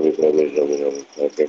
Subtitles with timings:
[0.00, 1.00] kami kami kami kami
[1.36, 1.44] kami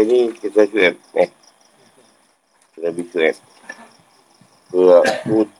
[0.00, 1.28] kita ni kita cuap eh.
[2.72, 3.36] Kita lebih cuap.
[4.72, 5.52] Surah Hud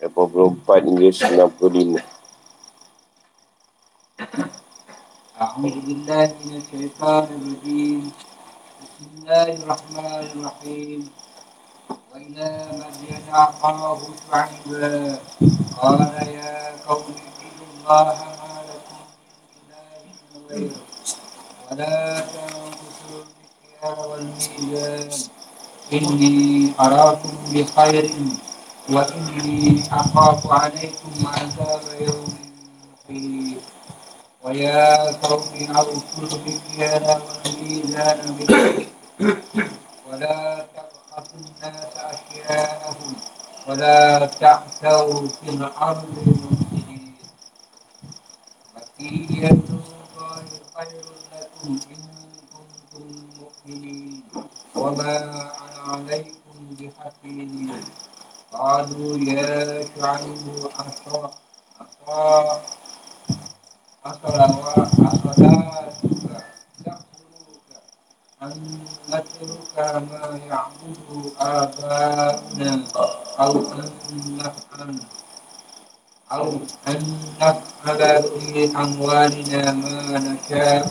[0.00, 2.00] 84 hingga 65.
[5.40, 8.12] أعوذ بالله من الشيطان الرجيم
[8.80, 11.00] بسم الله الرحمن الرحيم
[12.12, 12.48] وإلى
[12.80, 15.20] مدين أخاه شعيبا
[15.76, 16.56] قال يا
[16.88, 19.84] قوم اعبدوا الله ما لكم من إله
[20.48, 20.80] غيره
[21.70, 22.33] ولا تنقصوا المكيال والميزان
[25.92, 28.10] إني أراكم بخير
[28.90, 32.34] وإني أخاف عليكم عذاب يوم
[33.08, 33.62] محيط
[34.44, 38.86] ويا قوم أوفوا المكيال والميزان بالقسط
[40.12, 43.12] ولا تبخسوا الناس أشياءهم
[43.68, 46.33] ولا تعثوا في الأرض
[78.84, 80.90] أموالنا ما نشاء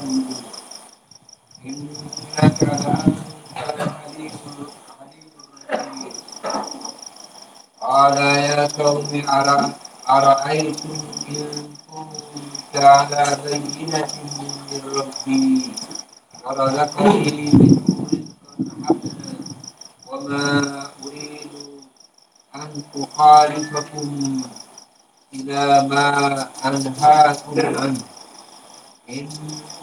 [1.66, 1.90] إنك
[2.38, 5.32] لأنت الحليم الحليم
[5.70, 6.14] الرحيم
[7.82, 9.74] قال يا قوم أرى
[10.10, 10.98] أرأيتم
[11.30, 14.08] إن كنت على بينة
[14.72, 15.62] من ربي
[16.46, 17.80] ورزقني منه
[18.50, 19.32] رزقا حسنا
[20.08, 21.52] وما أريد
[22.56, 24.42] أن أخالفكم
[25.44, 26.10] إلى ما
[26.66, 28.02] أنهاكم عنه
[29.10, 29.30] إن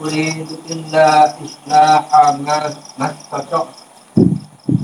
[0.00, 2.04] أريد إلا إصلاح
[2.46, 3.68] ما ما استطعت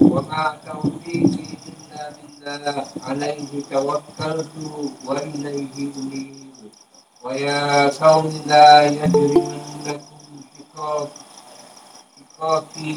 [0.00, 4.50] وما توفيقي إلا بالله عليه توكلت
[5.06, 6.52] وإليه أنيب
[7.24, 10.00] ويا قوم لا يجرمنكم
[10.58, 11.08] شقاق
[12.18, 12.96] شقاقي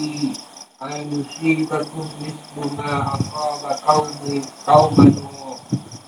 [0.84, 5.59] أن يصيبكم مثل ما أصاب قوم قوم نوح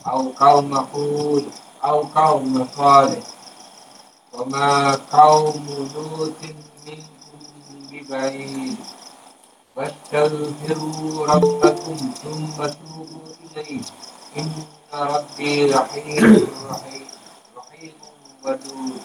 [0.07, 1.45] أو قوم هود
[1.83, 3.23] أو قوم صالح
[4.33, 6.41] وما قوم لوط
[6.87, 7.39] منكم
[7.91, 8.77] ببعيد
[9.75, 13.81] واستغفروا ربكم ثم توبوا إليه
[14.37, 14.51] إن
[14.93, 17.07] ربي رحيم رحيم
[17.57, 17.93] رحيم
[18.45, 19.01] ودود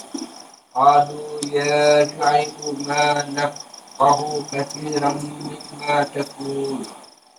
[0.74, 6.78] قالوا يا شعيب ما نفقه كثيرا مما تقول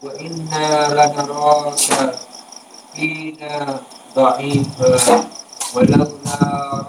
[0.03, 2.15] وإنا لنراك
[2.97, 3.79] فينا
[4.15, 5.23] ضعيفا
[5.75, 6.83] ولولا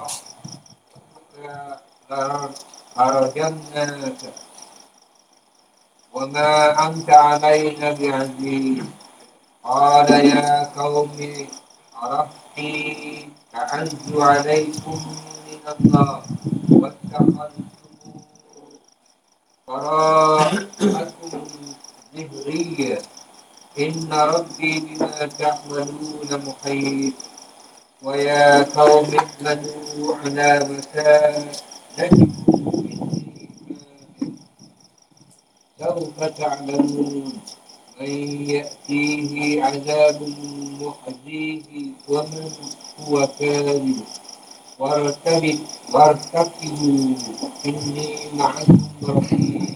[2.11, 2.55] رحمتك
[2.99, 4.21] لرجمناك
[6.15, 8.85] وما أنت علينا بعزيز
[9.65, 11.47] قال يا قوم
[12.03, 15.01] أرهقي أعز عليكم
[15.47, 16.23] من الله
[16.71, 17.65] واتخذتم
[19.67, 21.45] وراءكم
[22.17, 22.99] ظهريا
[23.80, 27.14] إن ربي بما تعملون محيط.
[28.04, 32.32] ويا قوم اعملوا على مكانتكم
[35.80, 37.34] سوف تعلمون
[38.02, 38.14] من
[38.50, 40.20] يأتيه عذاب
[40.82, 41.64] محزيه
[42.10, 42.52] ومن
[43.00, 44.00] هو كاذب.
[44.80, 45.60] وارتبط
[45.94, 47.16] وارتقبوا.
[47.66, 49.76] إني معكم ولما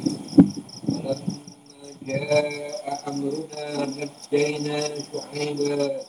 [2.08, 4.80] جاء أمرنا نجينا
[5.12, 6.02] شعيبا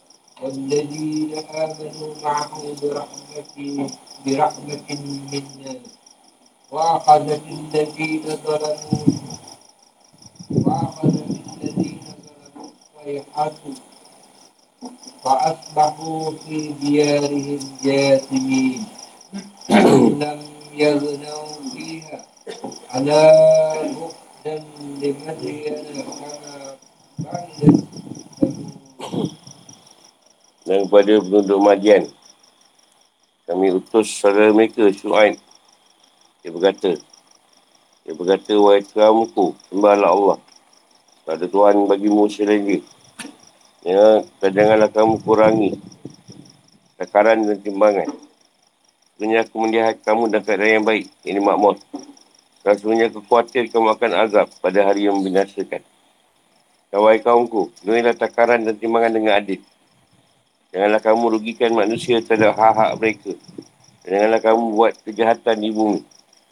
[0.42, 3.88] والذين آمنوا معه برحمة
[4.26, 4.88] برحمة
[5.32, 5.74] منا.
[6.72, 9.06] وأخذت الذين ظلموا
[10.50, 11.24] وأخذت
[11.62, 13.52] الذين ظلموا الصيحة
[15.24, 18.84] فأصبحوا في ديارهم جاثمين.
[20.22, 20.42] لم
[20.74, 22.24] يغنوا فيها.
[22.90, 23.32] على
[23.74, 24.60] بعدا dan
[25.00, 25.76] di Madian
[30.68, 32.04] dan kepada penduduk Madian
[33.48, 35.40] kami utus saudara mereka Syuaib.
[36.44, 36.92] Dia berkata
[38.04, 39.32] dia berkata wahai kamu
[39.72, 40.38] sembahlah Allah.
[41.24, 42.84] Pada Tuhan bagi Musa lagi
[43.80, 45.72] ya dan janganlah kamu kurangi
[47.00, 48.12] takaran dan timbangan.
[49.16, 51.08] Sebenarnya aku melihat kamu dalam keadaan yang baik.
[51.24, 51.80] Ini makmur.
[52.64, 55.84] Sebenarnya aku khawatir kamu akan azab pada hari yang membinasakan.
[56.88, 59.60] Kawai kaumku, penuhilah takaran dan timbangan dengan adil.
[60.72, 63.32] Janganlah kamu rugikan manusia terhadap hak-hak mereka.
[64.08, 66.00] Janganlah kamu buat kejahatan di bumi.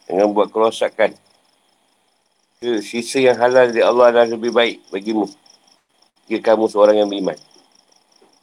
[0.04, 1.16] Jangan buat kerosakan.
[2.60, 5.26] Sisa yang halal dari Allah adalah lebih baik bagimu.
[6.28, 7.34] Jika kamu seorang yang beriman.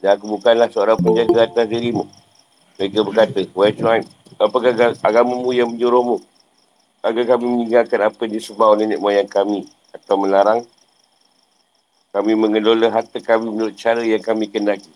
[0.02, 2.04] Dan aku bukanlah seorang penjaga atas dirimu.
[2.80, 4.00] Mereka berkata, Wahai Tuhan,
[4.40, 4.72] apakah
[5.04, 6.18] agamamu yang menjuruhmu?
[7.00, 9.64] Agar kami meninggalkan apa yang disebut oleh nenek moyang kami.
[9.96, 10.64] Atau melarang
[12.10, 14.90] kami mengelola harta kami menurut cara yang kami kendaki.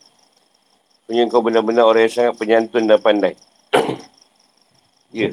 [1.07, 3.39] Punya kau benar-benar orang yang sangat penyantun dan pandai.
[5.15, 5.31] ya.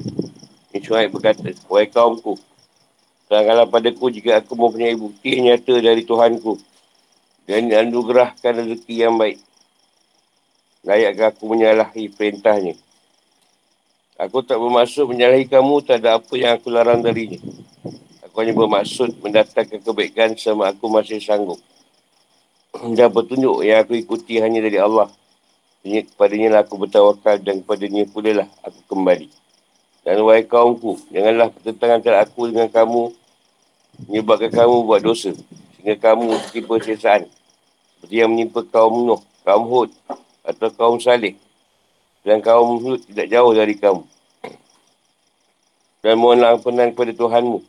[0.72, 2.40] Ini Syuhaib berkata, Wahai kaumku,
[3.28, 6.56] terangkanlah padaku jika aku mempunyai bukti yang nyata dari Tuhanku.
[7.50, 9.42] Dan anugerahkan rezeki yang baik.
[10.86, 12.78] Layakkah aku menyalahi perintahnya.
[14.22, 17.42] Aku tak bermaksud menyalahi kamu tak ada apa yang aku larang darinya.
[18.22, 21.58] Aku hanya bermaksud mendatangkan kebaikan sama aku masih sanggup.
[22.98, 25.10] Dan petunjuk yang aku ikuti hanya dari Allah.
[25.82, 29.26] Hanya kepadanya lah aku bertawakal dan kepadanya pula lah aku kembali.
[30.06, 33.02] Dan wahai kaumku, janganlah pertentangan antara aku dengan kamu
[34.06, 35.34] menyebabkan kamu buat dosa.
[35.74, 37.26] Sehingga kamu tipe sesaan.
[37.98, 39.90] Seperti yang menimpa kaum Nuh, kaum Hud
[40.46, 41.34] atau kaum Salih.
[42.22, 44.06] Dan kaum Hud tidak jauh dari kamu.
[46.02, 47.60] Dan mohonlah ampunan kepada Tuhanmu.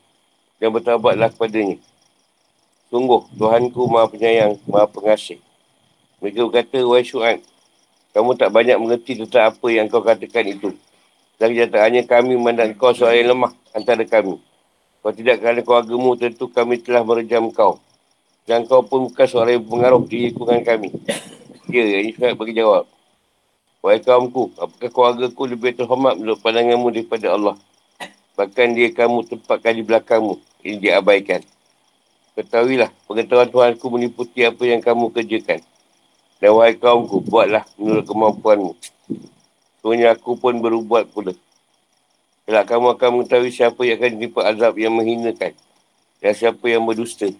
[0.60, 1.76] Dan bertabatlah kepadanya.
[2.93, 5.40] Sungguh, Tuhanku maha penyayang, maha pengasih.
[6.20, 7.40] Mereka berkata, Wahai Syu'an,
[8.12, 10.76] kamu tak banyak mengerti tentang apa yang kau katakan itu.
[11.40, 14.37] Dan kenyataannya kami memandang kau seorang yang lemah antara kami.
[15.02, 17.81] Kalau tidak kerana kau agamu, tentu kami telah merejam kau.
[18.44, 20.93] Dan kau pun bukan seorang yang pengaruh di lingkungan kami.
[21.72, 22.84] Ya, ini sangat bagi jawab.
[23.82, 27.58] Wahai kaumku, apakah keluarga ku lebih terhormat menurut pandanganmu daripada Allah?
[28.38, 30.38] Bahkan dia kamu tempatkan di belakangmu.
[30.62, 31.43] Ini diabaikan.
[32.38, 35.67] Ketahuilah, pengetahuan Tuhanku meniputi apa yang kamu kerjakan.
[36.38, 38.73] Dan wahai kaumku, buatlah menurut kemampuanmu.
[39.82, 41.34] Sebenarnya aku pun berubah pula.
[42.46, 45.58] Kelak kamu akan mengetahui siapa yang akan ditimpa azab yang menghinakan.
[46.23, 47.34] Dan siapa yang berdusta.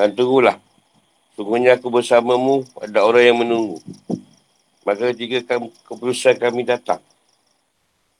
[0.00, 0.56] Dan tunggulah.
[1.34, 3.82] Sungguhnya aku bersamamu, ada orang yang menunggu.
[4.86, 7.02] Maka ketika kamu, keputusan kami datang,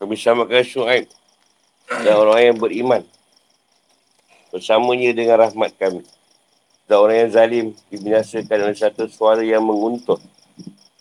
[0.02, 1.06] kami samakan Syu'aib
[2.02, 3.02] dan orang yang beriman
[4.50, 6.02] bersamanya dengan rahmat kami.
[6.86, 10.22] Dan orang yang zalim dibinasakan oleh satu suara yang menguntut.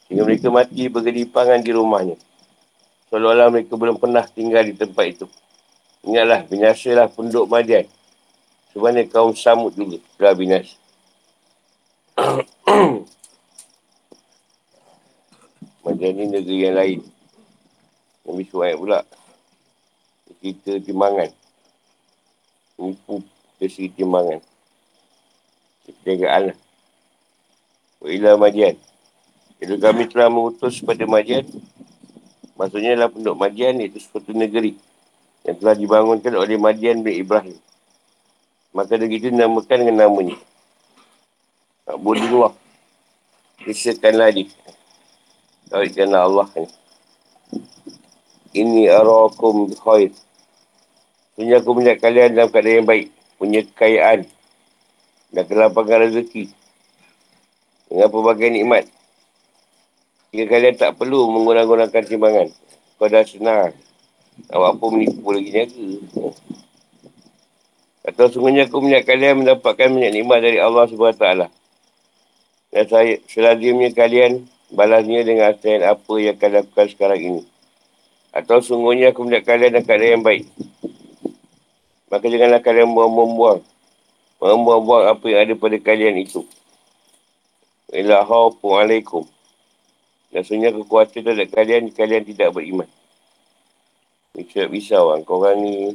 [0.05, 2.17] Sehingga mereka mati bergedipangan di rumahnya.
[3.13, 5.25] Seolah-olah mereka belum pernah tinggal di tempat itu.
[6.01, 7.85] Ingatlah, binasalah penduduk Madian.
[8.73, 10.82] Sebenarnya kaum Samud juga telah binasa.
[15.83, 17.01] Madian ini negeri yang lain.
[18.23, 19.01] Nabi Suhaib pula.
[20.43, 21.31] Kita timbangan.
[22.77, 23.23] Nipu
[23.57, 24.43] ke segi timbangan.
[25.89, 26.57] Perjagaan lah.
[28.03, 28.75] Wa'ilah Madian.
[29.57, 31.47] Jadi kami telah mengutus kepada Madian.
[32.53, 34.77] Maksudnya adalah penduduk Madian iaitu suatu negeri.
[35.47, 37.57] Yang telah dibangunkan oleh Madian bin Ibrahim.
[38.69, 40.37] Maka negeri itu dinamakan dengan namanya.
[41.83, 42.55] Abudullah.
[43.59, 44.47] Kisahkan lagi.
[45.67, 46.67] Tawidkanlah Allah ni.
[48.55, 50.15] Ini arakum khair.
[51.35, 53.11] Sebenarnya aku melihat kalian dalam keadaan yang baik.
[53.35, 54.23] Punya kekayaan
[55.35, 56.47] dan kelapangan rezeki
[57.91, 58.87] dengan pelbagai nikmat.
[60.31, 62.47] Jika kalian tak perlu menggunakan timbangan,
[62.95, 63.75] kau dah senang.
[64.55, 65.87] Awak apa menipu lagi niaga.
[68.07, 71.62] Atau sungguhnya aku melihat kalian mendapatkan banyak nikmat dari Allah SWT.
[72.73, 77.41] Dan saya, selazimnya kalian balasnya dengan asahan apa yang kalian lakukan sekarang ini.
[78.33, 80.49] Atau sungguhnya aku melihat kalian dalam keadaan yang baik.
[82.09, 83.61] Maka janganlah kalian buang-buang
[84.51, 86.43] membuang-buang apa yang ada pada kalian itu.
[87.95, 89.23] Ila alaikum.
[90.33, 92.89] Dan sebenarnya kekuatan terhadap kalian, kalian tidak beriman.
[94.33, 95.21] Ini tidak bisa orang.
[95.21, 95.93] Korang ni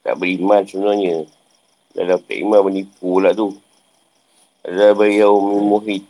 [0.00, 1.28] tak beriman sebenarnya.
[1.92, 3.52] Dah dapat iman menipu pula tu.
[4.62, 6.06] Azab yaum muhid.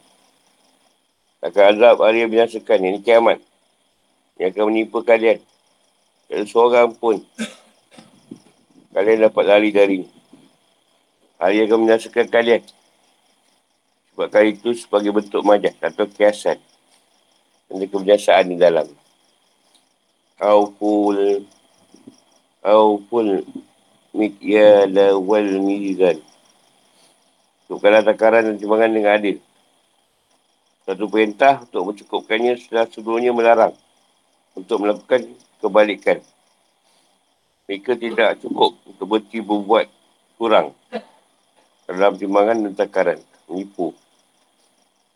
[1.41, 2.85] Akan azab hari yang binasakan.
[2.85, 3.41] Ini kiamat.
[4.37, 5.41] Yang akan menipu kalian.
[6.29, 7.25] Tak seorang pun.
[8.93, 10.05] Kalian dapat lari dari
[11.43, 12.63] Hari akan menyaksikan kalian.
[14.15, 16.55] Sebab kali itu sebagai bentuk majah atau kiasan.
[17.67, 18.87] Ada kebiasaan di dalam.
[20.39, 21.43] Auful.
[22.63, 23.43] Auful.
[24.15, 26.23] Mikyala wal mizan.
[27.73, 29.41] Cukupkanlah takaran dan timbangan dengan adil.
[30.85, 33.73] Satu perintah untuk mencukupkannya setelah sebelumnya melarang
[34.53, 35.25] untuk melakukan
[35.57, 36.21] kebalikan.
[37.65, 39.89] Mereka tidak cukup untuk berhenti berbuat
[40.37, 40.77] kurang
[41.89, 43.25] dalam timbangan dan takaran.
[43.49, 43.97] Menipu.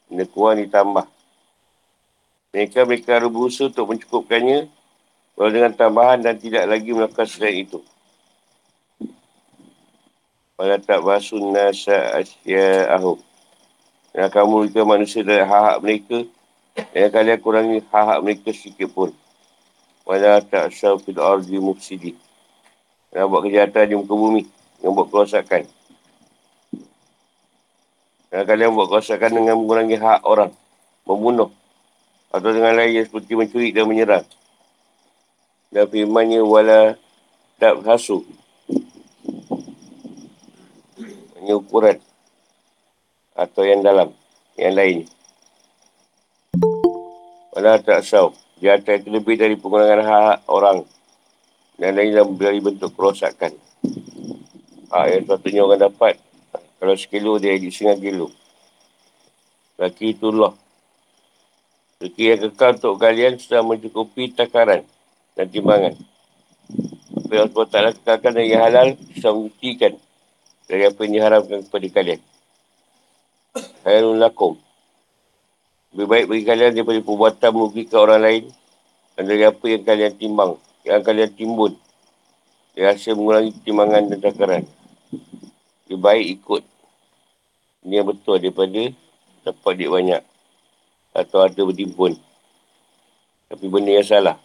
[0.09, 1.05] Benda kurang ditambah.
[2.57, 4.65] Mereka mereka berusaha untuk mencukupkannya
[5.37, 7.85] walau dengan tambahan dan tidak lagi melakukan selain itu.
[10.57, 13.21] Pada tak basun nasa asya ahuk.
[14.17, 16.19] Yang kamu juga manusia dari hak-hak mereka.
[16.97, 19.13] Yang kalian kurangi hak-hak mereka sedikit pun.
[20.09, 22.17] Pada tak syafid ardi mufsidi.
[23.13, 24.43] Yang buat kejahatan di muka bumi.
[24.81, 25.63] Yang buat kerosakan.
[28.33, 30.57] Yang kalian buat kerosakan dengan mengurangi hak orang.
[31.05, 31.53] Membunuh.
[32.33, 34.25] Atau dengan lain seperti mencuri dan menyerang.
[35.69, 36.97] Dan firmannya wala
[37.61, 37.85] tak
[41.47, 42.03] hanya ukuran
[43.39, 44.11] atau yang dalam,
[44.59, 45.07] yang lain.
[47.55, 50.83] Pada tak sah, jatuh itu lebih dari pengurangan hak orang
[51.79, 53.55] dan lain dalam dari bentuk kerosakan.
[54.91, 56.19] Hak yang sepatutnya orang dapat,
[56.83, 58.29] kalau sekilo dia jadi setengah kilo.
[59.79, 60.51] Laki itulah.
[62.03, 64.83] Laki yang kekal untuk kalian sudah mencukupi takaran
[65.39, 65.95] dan timbangan.
[67.23, 69.95] Apa yang Allah kekalkan dari halal, sudah membuktikan
[70.67, 72.21] dari apa yang diharamkan kepada kalian.
[73.87, 74.59] Khairul lakum.
[75.95, 78.45] Lebih baik bagi kalian daripada perbuatan merugikan orang lain
[79.17, 80.51] dan dari apa yang kalian timbang,
[80.85, 81.73] yang kalian timbun.
[82.77, 84.65] Yang hasil mengulangi timbangan dan takaran.
[85.89, 86.63] Lebih baik ikut.
[87.89, 88.83] Ini yang betul daripada
[89.47, 90.23] dapat duit banyak.
[91.17, 92.21] Atau ada bertimbun.
[93.49, 94.37] Tapi benda yang salah.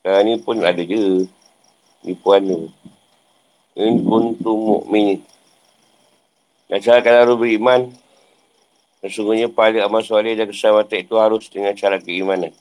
[0.00, 1.28] Sekarang ni pun ada je.
[2.06, 2.70] Nipuan tu.
[3.76, 5.20] In kuntum mu'min.
[6.64, 7.92] Dan kalau harus beriman,
[9.04, 12.56] sesungguhnya pahala amal soleh dan keselamatan itu harus dengan cara keimanan.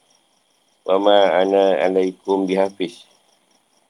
[0.83, 3.07] Wama ana alaikum bihafiz.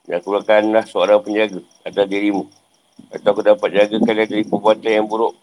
[0.05, 2.45] Dan aku akanlah seorang penjaga atas dirimu.
[3.09, 5.33] Atau aku dapat jaga kalian dari perbuatan yang buruk.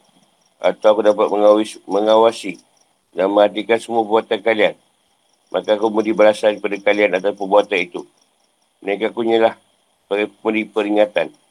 [0.62, 2.52] Atau aku dapat mengawasi, mengawasi
[3.10, 4.74] dan mematikan semua perbuatan kalian.
[5.50, 8.06] Maka aku memberi balasan kepada kalian atas perbuatan itu.
[8.86, 9.58] Mereka kunyalah
[10.06, 11.41] pemberi peringatan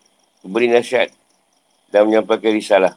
[0.41, 1.13] beri nasihat
[1.93, 2.93] dan menyampaikan risalah.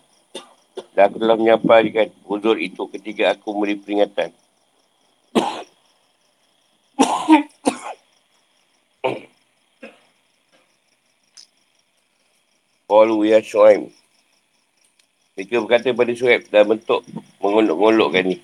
[0.94, 4.30] Dan aku telah menyampaikan uzur itu ketika aku memberi peringatan.
[12.84, 13.90] Qalu ya Shu'aib.
[15.34, 17.02] Mereka berkata pada Shu'aib dalam bentuk
[17.42, 18.38] mengolok-ngolokkan ni.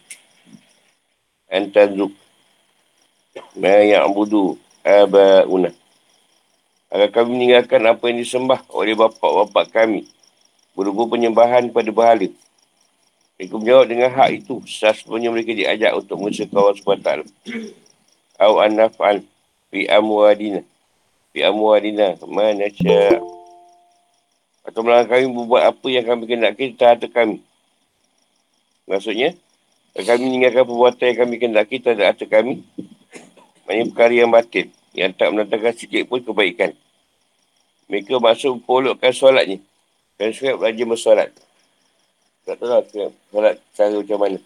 [1.47, 2.11] Antazuk.
[3.55, 5.71] Ma ya'budu aba'una.
[6.91, 10.11] Agar kami meninggalkan apa yang disembah oleh bapa-bapa kami.
[10.75, 12.27] Berupa penyembahan pada bahala.
[13.39, 14.59] Mereka menjawab dengan hak itu.
[14.67, 17.19] Sebenarnya mereka diajak untuk mengusaha kawan sebatal.
[18.43, 19.23] Au anaf'al
[19.71, 20.67] fi amwadina.
[21.31, 22.19] Fi amwadina.
[22.27, 22.67] Mana.
[24.67, 27.39] Atau melangkah kami berbuat apa yang kami kendaki terhadap kami.
[28.91, 29.39] Maksudnya,
[29.95, 32.67] kami meninggalkan perbuatan yang kami kendaki terhadap kami.
[33.63, 36.75] Maksudnya perkara yang batin yang tak mendatangkan sikit pun kebaikan.
[37.91, 39.59] Mereka masuk polokkan solatnya.
[40.19, 41.29] Dan sekarang belajar bersolat.
[42.45, 42.83] Tak tahu lah
[43.31, 44.39] solat cara macam mana.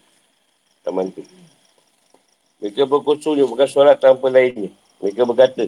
[0.85, 1.21] Taman tu.
[2.61, 4.71] Mereka berkusungnya bukan solat tanpa lainnya.
[5.03, 5.67] Mereka berkata,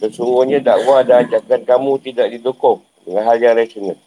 [0.00, 3.98] sesungguhnya dakwah dan ajakan kamu tidak didukung dengan hal yang rasional.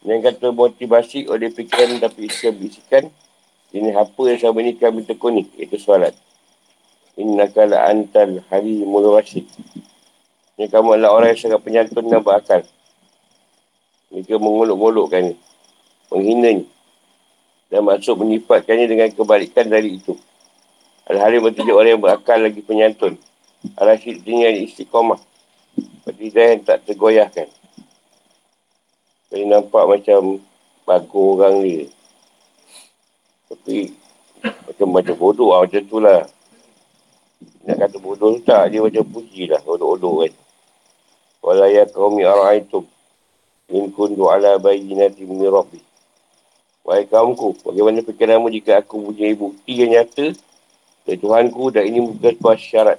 [0.00, 3.04] Yang kata motivasi oleh fikiran tapi isikan bisikan,
[3.76, 6.16] ini apa yang sama ini kami tekuni, iaitu solat.
[7.20, 9.44] Innaka la antal halimul rasyid.
[10.56, 12.64] Ini kamu adalah orang yang sangat penyantun dan berakal.
[14.08, 15.36] Mereka mengolok-olokkan
[16.08, 16.64] menghina
[17.68, 20.16] dan masuk menifatkannya dengan kebalikan dari itu.
[21.06, 23.20] Hal-hal yang bertujuh orang yang berakal lagi penyantun.
[23.76, 25.20] Al-Rashid dengan istiqomah.
[26.00, 27.52] Seperti yang tak tergoyahkan.
[29.30, 30.40] Jadi nampak macam
[30.88, 31.86] bagus orang ni.
[33.46, 33.92] Tapi
[34.42, 36.24] macam macam bodoh lah macam tu lah.
[37.64, 40.32] Nak kata bodoh tak, dia macam puji lah, bodoh-bodoh kan.
[41.40, 42.84] Walaya kaumi ara'aitum
[43.72, 45.80] in kundu ala bayinati min rabbi.
[46.84, 50.32] Wahai kaumku, bagaimana fikiranmu jika aku punya bukti yang nyata
[51.04, 52.98] dari Tuhanku dan ini bukan sebuah syarat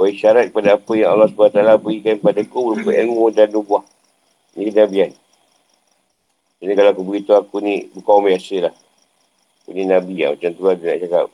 [0.00, 3.84] Bersyarat kepada apa yang Allah SWT berikan kepada ku berupa ilmu dan nubuah.
[4.56, 5.12] Ini kenabian.
[6.56, 8.74] Jadi kalau aku beritahu aku ni bukan orang biasa lah.
[9.68, 10.32] Ini Nabi lah.
[10.32, 11.26] Macam tu lah dia nak cakap.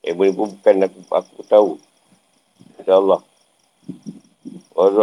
[0.00, 1.70] Eh boleh bukan aku, aku tahu.
[2.80, 3.20] InsyaAllah.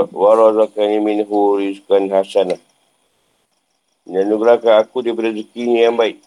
[0.09, 2.57] Warazakani minhu rizkan hasanah.
[4.07, 6.17] Dan nugerahkan aku daripada rezekinya yang baik.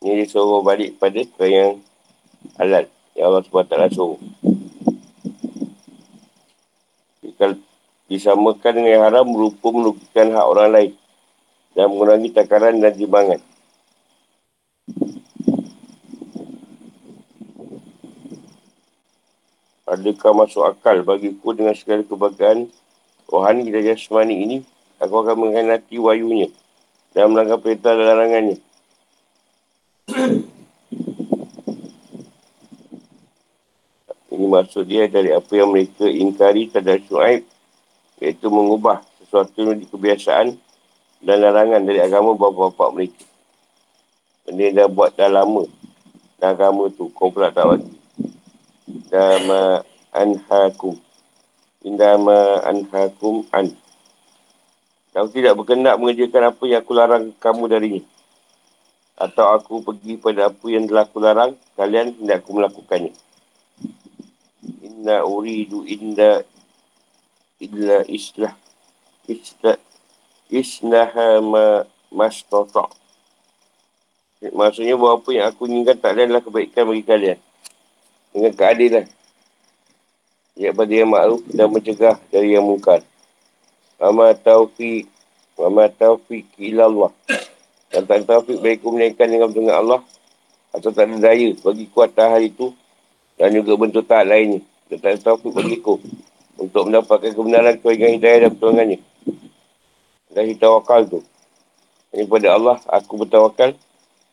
[0.00, 1.78] Ini disuruh balik pada ke yang
[2.56, 2.88] halal.
[3.12, 4.20] Yang Allah SWT suruh.
[7.20, 7.54] Jika
[8.08, 10.92] disamakan dengan haram, berupa merugikan hak orang lain.
[11.76, 13.49] Dan mengurangi takaran dan timbangan.
[19.90, 22.70] Adakah masuk akal bagiku dengan segala kebahagiaan
[23.26, 24.56] rohani dan jasmani ini,
[25.02, 26.46] aku akan mengkhianati wayunya
[27.10, 28.58] dan melanggar perintah dan larangannya.
[34.30, 37.42] Ini maksud dia dari apa yang mereka ingkari terhadap syuaib
[38.22, 40.54] iaitu mengubah sesuatu yang kebiasaan
[41.18, 43.26] dan larangan dari agama bapa-bapa mereka.
[44.46, 45.66] Benda dah buat dah lama
[46.38, 47.99] dan agama tu kau pula tak bagi.
[49.10, 49.82] Dama
[50.14, 50.96] anhakum.
[51.82, 53.74] Indama anhakum an.
[55.10, 58.02] Aku tidak berkenak mengerjakan apa yang aku larang kamu darinya
[59.20, 63.12] atau aku pergi pada apa yang telah aku larang, kalian tidak aku melakukannya.
[64.80, 66.40] Inna uridu inda
[67.60, 68.56] illa islah
[69.28, 69.76] islah
[70.48, 72.88] isnaha ma mastata.
[74.40, 77.38] Maksudnya bahawa apa yang aku inginkan tak adalah kebaikan bagi kalian.
[78.30, 79.06] Dengan keadilan.
[80.58, 83.00] Ya pada yang makruf dan mencegah dari yang mungkar.
[84.00, 85.08] Wa taufiq
[85.56, 87.12] wa ma taufiq ila Allah.
[87.90, 90.00] Dan tak taufik baik melainkan dengan dengan Allah
[90.70, 92.70] atau tak ada daya bagi kuatan hari itu
[93.34, 94.62] dan juga bentuk tak lainnya.
[94.86, 95.98] Dan tak ada taufik bagiku
[96.54, 98.98] untuk mendapatkan kebenaran kewajiban hidayah dan pertolongannya.
[100.30, 101.20] Dan tawakal tu.
[102.14, 103.74] Ini pada Allah, aku bertawakal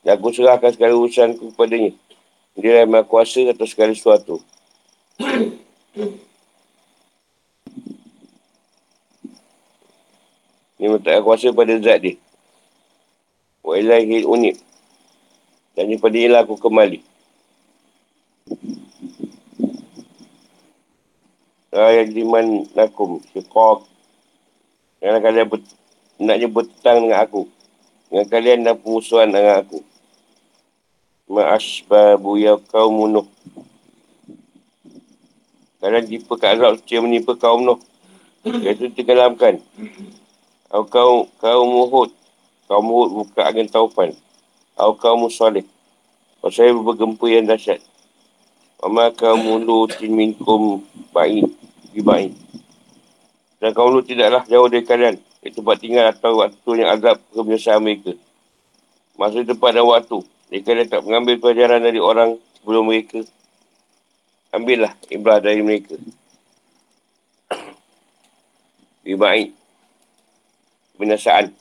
[0.05, 1.97] dan aku serahkan segala urusanku kepadanya.
[2.57, 4.41] Dia yang maha kuasa atas segala sesuatu.
[10.81, 12.17] Ini minta kuasa pada zat dia.
[13.61, 14.55] Wa ilahi unik.
[15.77, 16.99] Dan daripada ialah aku kembali.
[21.77, 23.21] Ayat liman nakum.
[23.37, 23.85] Syukok.
[24.97, 25.61] Kerana kalian ber,
[26.17, 27.45] naknya bertentang dengan aku.
[28.09, 29.85] Dengan kalian dan pemusuhan dengan aku.
[31.27, 33.27] Ma'asbabu ya kaum
[36.07, 37.79] tipe kat azab suci yang menimpa kaum Nuh.
[38.47, 39.59] Iaitu tenggelamkan.
[40.71, 42.11] Kau kaum, kaum Muhud
[42.67, 44.11] kaum Hud buka angin taufan.
[44.75, 45.63] Atau kaum Salih.
[46.43, 47.81] Kau saya bergempa yang dahsyat.
[48.83, 50.83] Mama kaum mulu minkum
[51.15, 51.49] baik.
[51.97, 52.37] Baik.
[53.57, 55.15] Dan kaum lu tidaklah jauh dari kalian.
[55.41, 58.13] Itu tempat tinggal atau waktu yang azab kebiasaan mereka.
[59.17, 60.21] Masa tempat dan waktu.
[60.47, 63.19] Mereka dah mengambil pelajaran dari orang sebelum mereka.
[64.55, 65.99] Ambillah ibrah dari mereka.
[69.03, 69.49] Lebih baik.
[70.95, 71.51] Binasaan.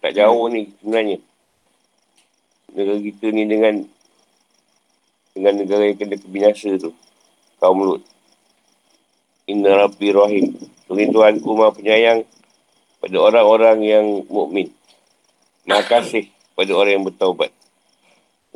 [0.00, 1.20] Tak jauh ni sebenarnya.
[2.72, 3.74] Negara kita ni dengan
[5.36, 6.92] dengan negara yang kena kebinasa tu.
[7.60, 8.02] Kaum Lut.
[9.48, 10.56] Inna Rabbi Rahim.
[10.88, 12.24] Tuhan Tuhan ku maha penyayang
[13.00, 14.72] pada orang-orang yang mukmin.
[15.68, 17.57] Maha kasih pada orang yang bertaubat.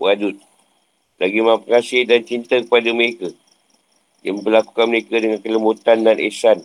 [0.02, 0.36] Wadud.
[1.22, 3.30] Lagi maha kasih dan cinta kepada mereka.
[4.26, 6.58] Yang memperlakukan mereka dengan kelembutan dan ihsan.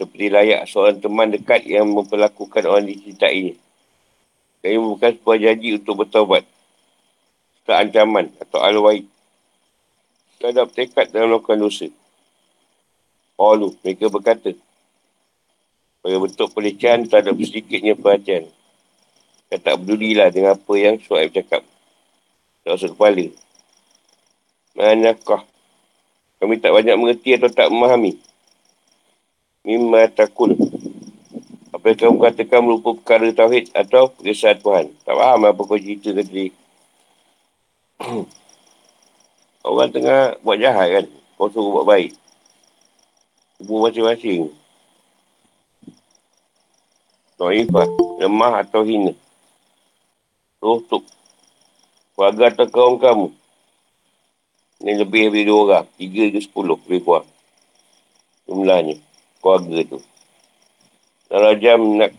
[0.00, 3.56] Seperti layak seorang teman dekat yang memperlakukan orang dicintainya.
[4.64, 6.44] Kami bukan sebuah janji untuk bertaubat.
[7.60, 9.04] Setelah ancaman atau al-waid.
[10.40, 11.88] Terhadap tekad dalam melakukan dosa.
[13.36, 14.52] Alu, mereka berkata.
[16.00, 18.48] Pada bentuk pelecehan terhadap sedikitnya perhatian.
[19.52, 21.75] Dan tak pedulilah dengan apa yang Suhaib cakap.
[22.66, 23.30] Tak rasa kepala.
[24.74, 25.46] Manakah
[26.42, 28.18] kami tak banyak mengerti atau tak memahami.
[29.62, 30.58] Mimma takul.
[31.70, 34.90] Apa yang kamu katakan merupakan perkara tauhid atau kesan Tuhan.
[35.06, 36.50] Tak faham apa kau cerita tadi.
[39.70, 41.06] Orang tengah buat jahat kan.
[41.38, 42.18] Kau suruh buat baik.
[43.62, 44.50] Kubu masing-masing.
[47.38, 47.86] No'ifah.
[48.18, 49.14] Lemah atau hina.
[50.58, 51.15] Rohtuk.
[52.16, 53.28] Keluarga atau kaum kamu.
[54.80, 55.86] Ini lebih dari dua orang.
[56.00, 56.80] Tiga ke sepuluh.
[56.88, 57.28] Lebih kurang.
[58.48, 58.96] Jumlahnya.
[59.44, 59.98] Keluarga tu.
[61.28, 62.12] Rajam nak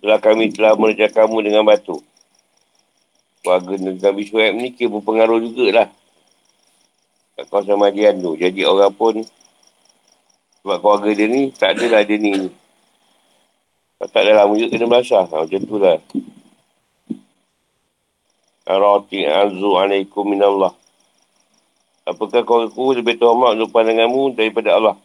[0.00, 2.00] telah kami telah merejak kamu dengan batu.
[3.44, 5.92] Warga Nabi Suhaib ni kira berpengaruh jugalah.
[7.36, 8.40] kat kawasan Madian tu.
[8.40, 9.20] Jadi orang pun
[10.64, 12.48] sebab keluarga dia ni tak adalah dia ni.
[14.00, 15.24] Kalau tak ada lama juga kena belasah.
[15.28, 16.00] Ha, macam tu lah.
[18.64, 20.72] Arati azu alaikum minallah.
[22.08, 24.96] Apakah kau aku lebih terhormat untuk pandanganmu daripada Allah?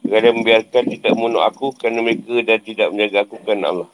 [0.00, 3.88] Kerana membiarkan tidak membunuh aku kerana mereka dan tidak menjaga aku kerana Allah.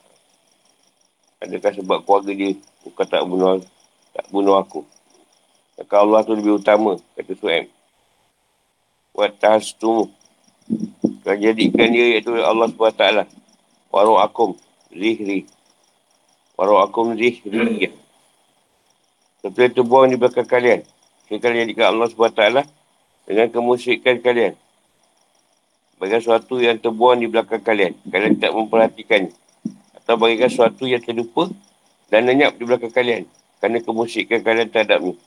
[1.43, 2.55] Adakah sebab keluarga dia
[2.87, 3.59] bukan tak bunuh,
[4.15, 4.87] tak bunuh aku?
[5.79, 7.67] Maka Allah tu lebih utama, kata Su'aim.
[9.43, 10.07] Tahas tu.
[11.27, 13.27] Kau jadikan dia iaitu Allah SWT.
[13.91, 14.55] Warung akum,
[14.95, 15.47] zihri.
[16.55, 17.91] Warung akum, zihri.
[19.43, 20.87] Setelah itu buang di belakang kalian.
[21.27, 22.63] Sekali jadikan Allah SWT
[23.27, 24.55] dengan kemusyrikan kalian.
[25.99, 27.99] Bagian sesuatu yang terbuang di belakang kalian.
[28.07, 29.35] Kalian tak memperhatikan.
[29.99, 31.51] Atau bagikan sesuatu yang terlupa
[32.07, 33.27] dan lenyap di belakang kalian.
[33.59, 35.19] Kerana kemusyrikan kalian terhadap ni.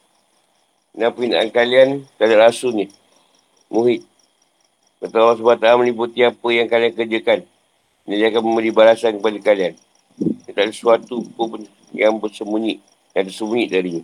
[0.95, 2.87] Dan perinaan kalian terhadap rasul ni.
[3.67, 4.07] Muhid.
[5.03, 7.43] Kata Allah SWT meliputi apa yang kalian kerjakan.
[8.07, 9.75] Dia akan memberi balasan kepada kalian.
[10.47, 12.79] Tak ada sesuatu pun yang bersembunyi.
[13.15, 14.03] Yang tersembunyi darinya.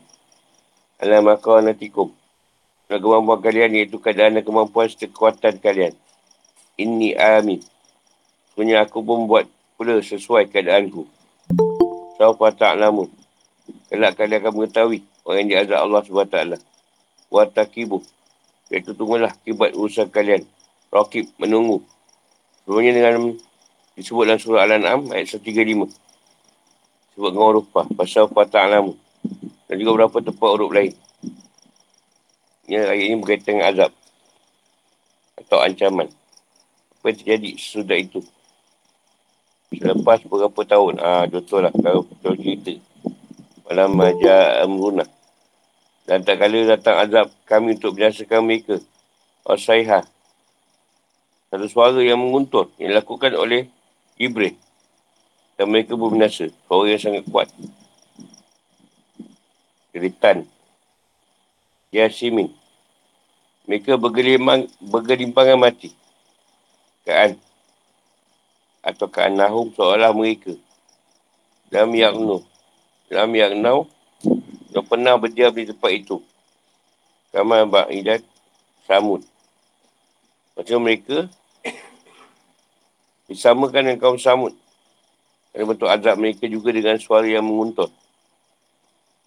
[1.04, 2.15] Alam akanatikum.
[2.88, 5.93] Dan kemampuan kalian iaitu keadaan dan kemampuan serta kekuatan kalian.
[6.80, 7.60] Ini amin.
[8.52, 11.04] Sebenarnya aku pun buat pula sesuai keadaanku.
[12.15, 13.12] Saufa ta'lamun.
[13.91, 16.38] Kelak kalian akan mengetahui orang yang diazab Allah SWT.
[17.28, 18.00] Wa takibu.
[18.71, 20.47] Iaitu tunggulah akibat urusan kalian.
[20.91, 21.84] Rakib menunggu.
[22.63, 23.36] Sebenarnya dengan
[23.95, 25.91] disebut dalam surah Al-An'am ayat 135.
[27.12, 27.65] Sebut dengan huruf.
[27.71, 28.95] Pasal Fah ta'lamun.
[29.67, 30.93] Dan juga beberapa tempat huruf lain.
[32.71, 33.91] Ya, ayat ini berkaitan dengan azab.
[35.36, 36.08] Atau ancaman.
[37.02, 38.19] Apa yang terjadi sesudah itu.
[39.76, 41.04] Selepas beberapa tahun.
[41.04, 41.74] Ah, betul lah.
[41.76, 42.76] Kalau betul cerita.
[43.67, 45.08] Malam maja amruna.
[46.06, 48.80] Dan tak kala datang azab kami untuk binasakan mereka.
[49.47, 50.06] Osaiha.
[51.50, 52.71] Satu suara yang menguntur.
[52.80, 53.67] Yang dilakukan oleh
[54.15, 54.61] Ibrahim.
[55.60, 56.50] Dan mereka berbinasa.
[56.68, 57.48] Suara yang sangat kuat.
[59.92, 60.48] Keritan.
[61.92, 62.52] Yasimin.
[63.68, 65.92] Mereka bergelimang, bergelimpangan mati.
[67.04, 67.38] Kaan.
[68.82, 70.56] Atau kaan nahum seolah mereka.
[71.70, 72.42] Dalam yaknu.
[73.12, 73.86] Dalam yaknu.
[74.72, 76.18] Yang pernah berdiam di tempat itu.
[77.32, 78.24] Kamal Ba'idat
[78.88, 79.24] Samud.
[80.52, 81.32] Macam mereka
[83.32, 84.52] disamakan dengan kaum Samud.
[85.52, 87.92] Kerana bentuk azab mereka juga dengan suara yang menguntut.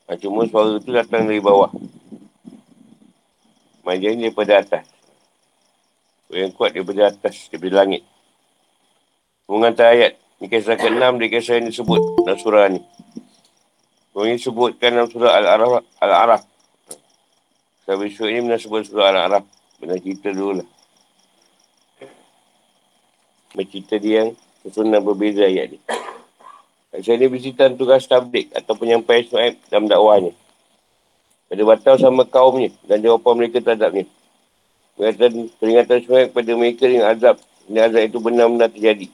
[0.09, 1.69] Ha, cuma suara tu datang dari bawah.
[3.85, 4.85] Majlis daripada atas.
[6.33, 8.03] Yang kuat daripada atas, daripada langit.
[9.45, 10.17] Mengantar ayat.
[10.41, 12.81] Ini kisah ke-6 dari kisah yang disebut dalam surah ni.
[14.13, 15.85] Surah ini disebutkan dalam surah Al-Araf.
[16.01, 16.43] Al-Araf.
[17.85, 19.45] Sebab surah ini benar sebut surah Al-Araf.
[19.77, 20.69] Benar cerita dulu lah.
[23.53, 24.31] Bercerita dia yang
[24.65, 25.79] susunan berbeza ayat ni.
[26.95, 30.31] Ni bercerita tugas tablik atau penyampaian Suhaib dalam dakwahnya.
[31.51, 34.07] Pada batal sama kaumnya dan jawapan mereka terhadapnya.
[34.95, 37.43] Peringatan, peringatan Suhaib kepada mereka dengan azab.
[37.67, 39.11] Ini azab itu benar-benar terjadi.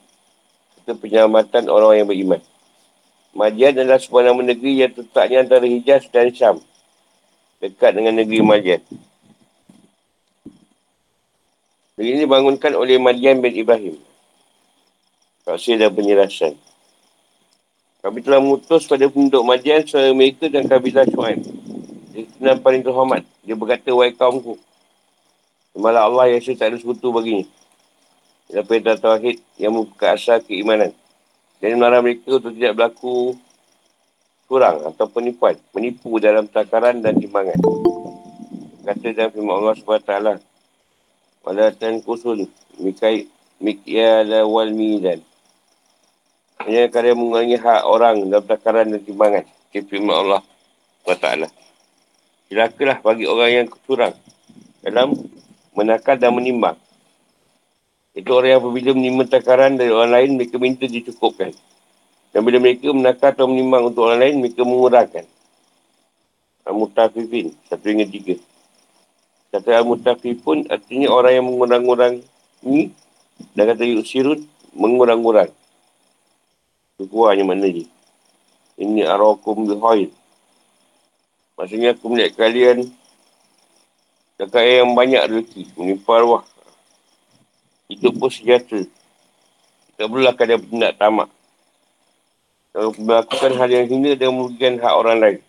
[0.77, 2.41] Itu penyelamatan orang yang beriman.
[3.33, 6.61] Madian adalah sebuah nama negeri yang tertaknya antara Hijaz dan Syam.
[7.57, 8.81] Dekat dengan negeri Madian.
[11.97, 13.97] Negeri ini dibangunkan oleh Madian bin Ibrahim.
[15.49, 16.53] Taksir dan penjelasan.
[18.01, 21.45] Kami telah mengutus pada penduduk Madian suara mereka dan kabilah Shu'aib.
[22.41, 23.21] Dia paling terhormat.
[23.45, 24.57] Dia berkata, wahai kaumku.
[25.77, 27.45] Malah Allah yang saya tak ada sekutu baginya.
[28.49, 30.91] Dan perintah tawahid yang membuka asal keimanan.
[31.61, 33.37] Dan melarang mereka untuk tidak berlaku
[34.49, 35.55] kurang atau penipuan.
[35.71, 37.55] Menipu dalam takaran dan timbangan.
[38.81, 40.13] Kata dalam firman Allah SWT.
[41.45, 42.49] Walatan kusun.
[42.81, 43.29] Mikai
[43.61, 45.21] mikyala wal midan.
[46.61, 49.45] Hanya kalian mengulangi hak orang dalam takaran dan timbangan.
[49.73, 50.41] Kefirman Allah
[51.07, 51.49] SWT.
[52.51, 54.13] Silakalah bagi orang yang curang
[54.83, 55.15] dalam
[55.71, 56.75] menakar dan menimbang.
[58.11, 61.55] Itu orang yang apabila menimbang takaran dari orang lain, mereka minta dicukupkan.
[62.35, 65.25] Dan bila mereka menakar atau menimbang untuk orang lain, mereka mengurangkan.
[66.67, 68.35] Al-Mutafifin, satu hingga tiga.
[69.55, 72.13] Kata Al-Mutafif pun artinya orang yang mengurang-urang
[72.67, 72.91] ini.
[73.55, 74.43] Dan kata Yusirun,
[74.75, 75.49] mengurang-urang.
[77.01, 77.89] Kekuatan mana ni?
[78.77, 80.13] Ini arakum bihaid.
[81.57, 82.93] Maksudnya aku melihat kalian
[84.37, 85.73] cakap yang banyak rezeki.
[85.73, 86.45] Menimpa arwah.
[87.89, 88.85] Hidup pun sejahtera.
[89.97, 91.29] Tak perlulah kalian bertindak tamak.
[92.69, 95.39] Kalau melakukan hal yang hina dan merugikan hak orang lain.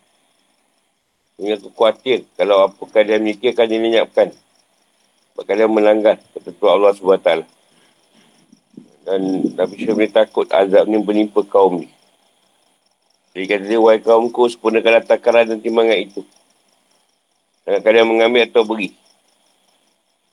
[1.36, 4.28] Dengan aku khawatir kalau apa kalian mikir akan dilenyapkan
[5.32, 7.61] Sebab kalian melanggar ketentuan Allah SWT.
[9.02, 11.90] Dan Nabi Syekh takut azab ni menimpa kaum ni.
[13.32, 16.20] Jadi kata dia, wahai kaumku, sempurnakanlah takaran dan timbangan itu.
[17.64, 18.92] Jangan kalian mengambil atau beri.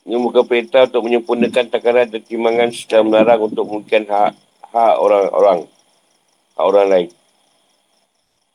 [0.04, 4.36] Ini bukan perintah untuk menyempurnakan takaran dan timbangan secara melarang untuk mungkin hak,
[4.70, 5.64] hak orang-orang.
[6.54, 7.08] Hak orang lain.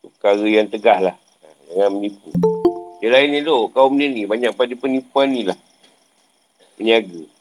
[0.06, 1.16] Perkara yang tegah lah.
[1.74, 2.30] Jangan menipu.
[3.02, 4.24] Dia lain ni tu, kaum ni ni.
[4.30, 5.58] Banyak pada penipuan ni lah.
[6.78, 7.35] Peniaga.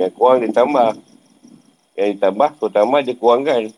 [0.00, 0.96] Yang kurang dia tambah.
[1.92, 3.68] Yang ditambah, kau tambah dia kurangkan.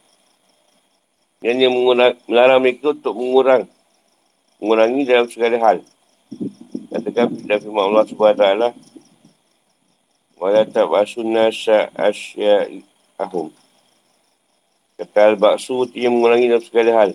[1.43, 3.67] Yang dia mengurang, melarang mereka untuk mengurang.
[4.63, 5.79] Mengurangi dalam segala hal.
[6.95, 8.47] Katakan dalam firman Allah SWT.
[10.39, 11.91] Wala tab'asun nasa
[13.19, 13.51] ahum.
[14.95, 17.11] Kata al-baksu ia mengurangi dalam segala hal.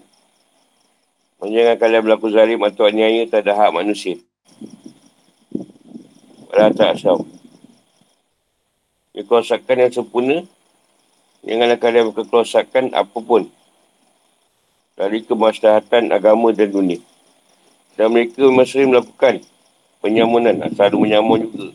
[1.40, 4.20] Jangan kalian berlaku zalim atau aniaya tak ada hak manusia.
[6.52, 6.76] Wala
[9.26, 10.38] Kerosakan yang sempurna.
[11.42, 13.50] Janganlah kalian berkerosakan apapun
[14.98, 17.02] dari kemaslahatan agama dan dunia.
[17.98, 19.42] Dan mereka masih melakukan
[20.02, 20.62] penyamunan.
[20.66, 21.70] Asal menyamun juga.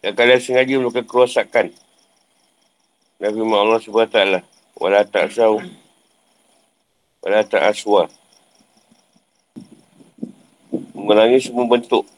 [0.00, 1.66] Dan kalian sengaja melakukan kerosakan.
[3.20, 4.18] Firman Allah SWT.
[4.80, 5.60] Wala ta'asau.
[7.20, 8.08] Wala ta'aswa.
[10.96, 12.08] Mengurangi semua bentuk.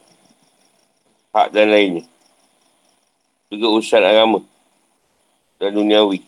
[1.34, 2.11] Hak dan lainnya.
[3.52, 4.40] Juga urusan agama.
[5.60, 6.24] Dan duniawi.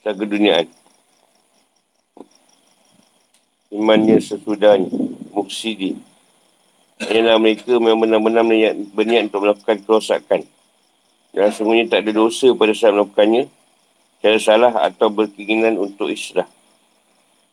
[0.00, 0.72] Dan keduniaan
[3.74, 4.88] imannya sesudahnya.
[5.34, 5.98] Muksidi.
[7.02, 10.46] Ialah mereka memang benar-benar berniat, berniat untuk melakukan kerosakan.
[11.34, 13.50] Dan semuanya tak ada dosa pada saat melakukannya.
[14.22, 16.46] Cara salah atau berkeinginan untuk islah.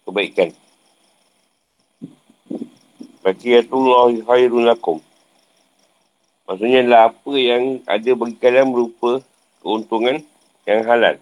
[0.05, 0.53] Kebaikan.
[3.25, 5.01] Bakiyatullah khairun lakum.
[6.51, 9.23] Maksudnya adalah apa yang ada bagi kalian berupa
[9.63, 10.19] keuntungan
[10.67, 11.15] yang halal.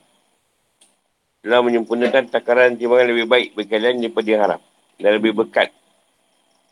[1.46, 4.62] Dalam menyempurnakan takaran timbangan lebih baik bagi kalian daripada yang haram
[4.98, 5.70] dan lebih berkat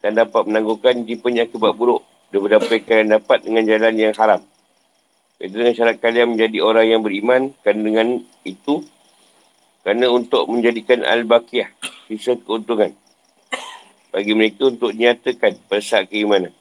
[0.01, 2.01] dan dapat menangguhkan jipanya akibat buruk
[2.33, 4.41] daripada apa yang kalian dapat dengan jalan yang haram.
[5.37, 8.81] Itu dengan syarat kalian menjadi orang yang beriman kan dengan itu
[9.85, 11.69] kerana untuk menjadikan Al-Baqiyah
[12.09, 12.89] sisa keuntungan
[14.09, 16.56] bagi mereka untuk nyatakan pada saat keimanan.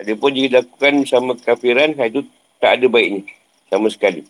[0.00, 2.24] Adapun jika dilakukan sama kafiran, itu
[2.56, 3.28] tak ada baiknya
[3.68, 4.24] sama sekali.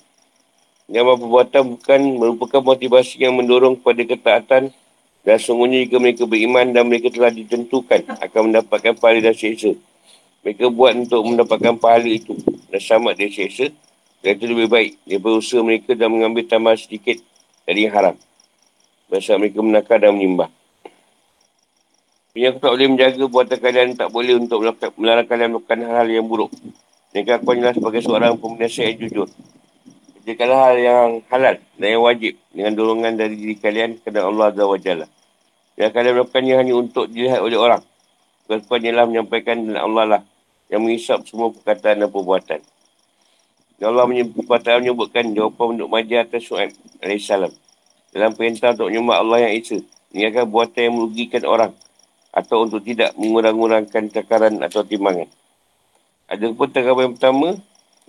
[0.91, 4.63] Yang perbuatan bukan merupakan motivasi yang mendorong kepada ketaatan
[5.23, 9.79] dan sungguhnya jika mereka beriman dan mereka telah ditentukan akan mendapatkan pahala dan seksa.
[10.43, 12.35] Mereka buat untuk mendapatkan pahala itu
[12.67, 13.71] dan sama dari seksa.
[14.21, 17.23] Dan itu lebih baik daripada usaha mereka dan mengambil tambah sedikit
[17.65, 18.17] dari yang haram.
[19.09, 20.51] Biasa mereka menakar dan menimbah.
[22.31, 24.63] Punya aku tak boleh menjaga buatan kalian tak boleh untuk
[24.95, 26.55] melarang kalian melakukan hal-hal yang buruk.
[27.11, 29.29] Mereka aku adalah sebagai seorang pemenasihat yang jujur.
[30.23, 34.63] Kerjakanlah hal yang halal dan yang wajib dengan dorongan dari diri kalian kepada Allah Azza
[34.63, 35.07] wa Jalla.
[35.75, 37.83] Dan kalian melakukannya hanya untuk dilihat oleh orang.
[38.47, 40.23] Kesukaan ialah menyampaikan dan Allah lah
[40.71, 42.63] yang mengisap semua perkataan dan perbuatan.
[43.81, 46.71] Dan Allah menyebutkan jawapan untuk majah atas Su'ad
[47.03, 47.27] AS.
[48.15, 49.83] Dalam perintah untuk menyembah Allah yang Esa.
[50.15, 51.73] Mengingatkan buatan yang merugikan orang.
[52.31, 55.27] Atau untuk tidak mengurang-urangkan takaran atau timbangan.
[56.31, 57.49] Ada pun takaran yang pertama.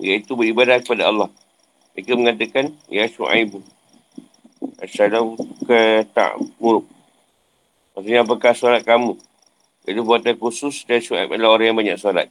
[0.02, 1.30] Iaitu beribadah kepada Allah.
[1.94, 3.62] Mereka mengatakan, Ya Shu'aib.
[4.82, 6.86] Assalamu ke ta'mur.
[7.98, 9.18] Maksudnya apakah solat kamu?
[9.86, 12.30] Itu buatan khusus dan Shu'aib adalah orang yang banyak solat.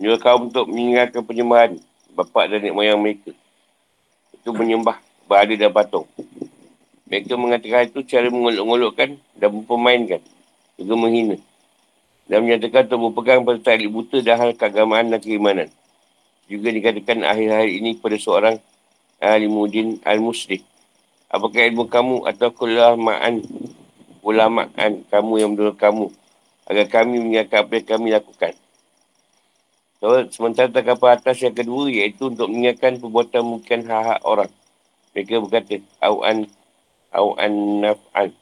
[0.00, 1.76] Juga kaum untuk meninggalkan penyembahan
[2.16, 3.36] bapa dan nenek moyang mereka.
[4.32, 4.96] Itu menyembah
[5.28, 6.08] berada dan patung.
[7.10, 10.22] Mereka mengatakan itu cara mengolok-olokkan dan mempermainkan.
[10.80, 11.36] Juga menghina.
[12.24, 15.68] Dan menyatakan untuk berpegang pada tali buta dan hal keagamaan dan keimanan
[16.50, 18.56] juga dikatakan akhir-akhir ini kepada seorang
[19.22, 20.58] alimuddin al-muslim.
[21.30, 23.46] Apakah ilmu kamu atau kulamaan
[24.26, 26.10] ulamaan kamu yang menurut kamu
[26.66, 28.52] agar kami mengingatkan apa yang kami lakukan.
[30.02, 34.50] So, sementara takapan atas yang kedua iaitu untuk mengingatkan perbuatan mungkin hak-hak orang.
[35.14, 36.50] Mereka berkata, awan
[37.14, 37.52] awan
[37.84, 38.34] naf'an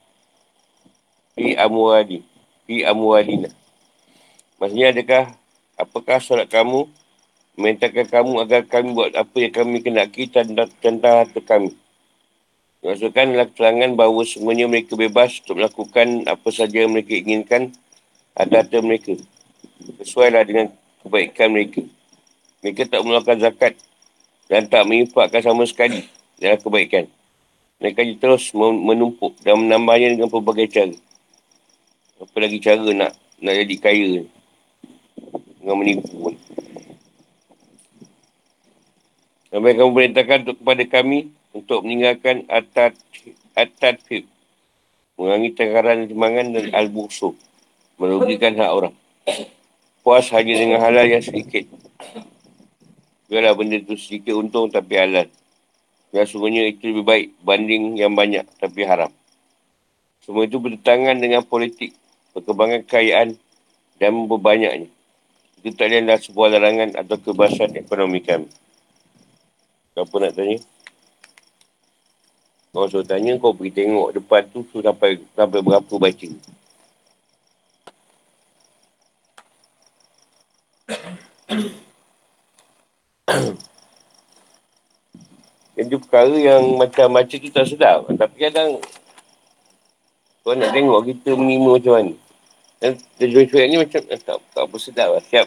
[1.38, 2.26] fi amwali
[2.66, 3.54] fi amwalina.
[4.58, 5.24] Maksudnya adakah
[5.78, 6.90] apakah solat kamu
[7.58, 11.74] Memintakan kamu agar kami buat apa yang kami kenaki tentang, tentang harta kami.
[12.86, 17.74] Maksudkan adalah keterangan bahawa semuanya mereka bebas untuk melakukan apa saja yang mereka inginkan
[18.38, 19.18] ada harta mereka.
[19.98, 20.70] Sesuailah dengan
[21.02, 21.82] kebaikan mereka.
[22.62, 23.74] Mereka tak melakukan zakat
[24.46, 26.06] dan tak menginfakkan sama sekali
[26.38, 27.10] dalam kebaikan.
[27.82, 30.94] Mereka terus menumpuk dan menambahnya dengan pelbagai cara.
[32.18, 34.26] Apa lagi cara nak nak jadi kaya.
[35.62, 36.34] Dengan menipu.
[39.48, 42.98] Sampai kamu perintahkan untuk kepada kami untuk meninggalkan atat
[43.56, 44.26] atat fib.
[45.18, 47.34] Mengangi tekaran semangan dan al-busuh.
[47.98, 48.94] Merugikan hak orang.
[50.06, 51.66] Puas hanya dengan halal yang sedikit.
[53.28, 55.26] Biarlah benda itu sedikit untung tapi halal.
[56.14, 59.12] Yang sungguhnya itu lebih baik banding yang banyak tapi haram.
[60.24, 61.92] Semua itu bertentangan dengan politik,
[62.38, 63.34] perkembangan kekayaan
[63.98, 64.86] dan berbanyaknya.
[65.58, 68.46] Itu tak adalah sebuah larangan atau kebasan ekonomi kami.
[69.98, 70.62] Siapa nak tanya?
[72.70, 76.30] Kau suruh tanya, kau pergi tengok depan tu tu sampai, sampai berapa baca.
[85.74, 88.06] Itu perkara yang macam macam tu tak sedap.
[88.06, 88.78] Tapi kadang
[90.46, 92.27] kau nak tengok kita menima macam mana.
[92.78, 95.22] Dan tujuan ni macam tak, tak apa sedap lah.
[95.26, 95.46] Siap.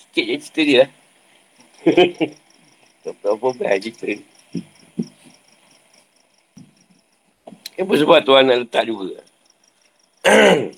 [0.00, 0.90] Sikit je cerita dia lah.
[3.04, 4.24] tak apa apa cerita ni.
[7.76, 9.20] Apa sebab tuan nak letak juga?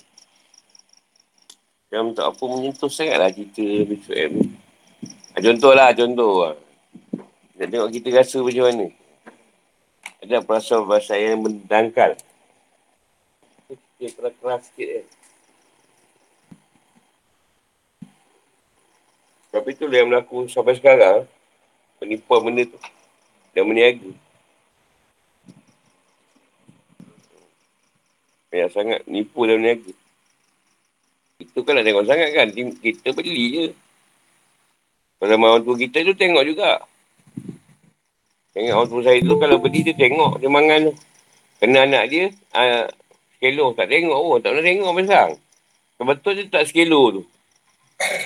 [1.94, 4.50] Yang tak apa menyentuh sangat lah cerita BQM ni.
[5.32, 6.58] Ha, contoh lah, contoh lah.
[7.54, 8.86] Nak tengok kita rasa macam mana.
[10.18, 12.18] Ada perasaan bahasa yang mendangkal.
[14.02, 15.06] Dia keras-keras sikit eh.
[19.58, 21.26] Tapi tu yang berlaku sampai sekarang.
[21.98, 22.78] Penipuan benda tu.
[23.50, 24.06] Dan meniaga.
[28.54, 29.90] Banyak sangat nipu dan meniaga.
[31.42, 32.46] Itu kan nak tengok sangat kan.
[32.54, 33.66] Kita beli je.
[35.18, 36.78] Kalau orang tua kita tu tengok juga.
[38.54, 40.94] Tengok orang tua saya tu kalau beli dia tengok dia mangan tu.
[41.58, 42.86] Kena anak dia, uh,
[43.34, 44.38] sekelo tak tengok pun.
[44.38, 45.30] Tak pernah tengok pasang.
[45.98, 47.22] Kebetul dia tak sekelo tu.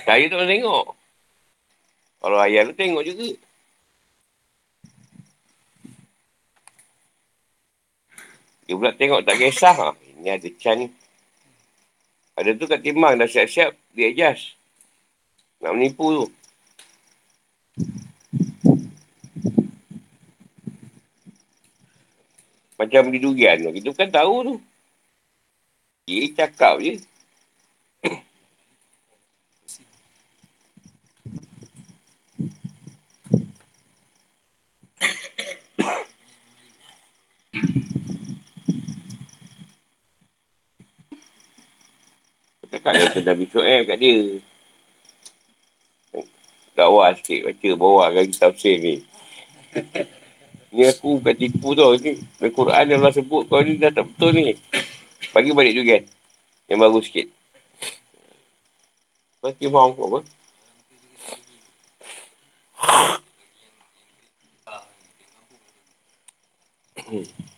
[0.04, 0.84] Saya tak pernah tengok.
[2.22, 3.34] Kalau ayah tu tengok juga.
[8.62, 9.74] Dia pula tengok tak kisah.
[9.74, 9.90] Ha.
[10.22, 10.86] Ini ada Chan ni.
[12.38, 13.74] Ada tu kat timbang dah siap-siap.
[13.98, 14.54] Dia adjust.
[15.66, 16.26] Nak menipu tu.
[22.78, 23.70] Macam di durian tu.
[23.74, 24.54] Kita kan tahu tu.
[26.06, 27.02] Dia cakap je.
[42.82, 44.42] Cakap dia kena besok eh kat dia.
[46.74, 49.06] Dakwah sikit baca bawah kan tafsir ni.
[50.74, 51.94] Ni aku bukan tipu tau.
[51.94, 54.58] Ni Al-Quran yang Allah sebut kau ni dah tak betul ni.
[55.30, 56.04] Bagi balik juga kan.
[56.66, 57.26] Yang baru sikit.
[59.38, 60.18] Pasti faham kau apa?
[67.06, 67.51] Hmm.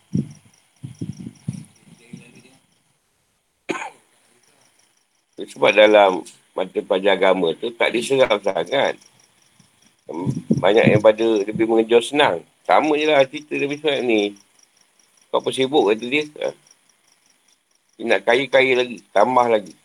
[5.35, 6.23] Sebab dalam
[6.55, 8.95] mata pelajar agama tu tak diserap sangat.
[10.55, 12.39] Banyak yang pada lebih mengejar senang.
[12.63, 14.31] Sama je lah cerita lebih sangat ni.
[15.27, 16.23] Kau apa sibuk kata dia.
[16.39, 16.49] Ha?
[17.99, 19.03] Dia nak kaya-kaya lagi.
[19.11, 19.75] Tambah lagi.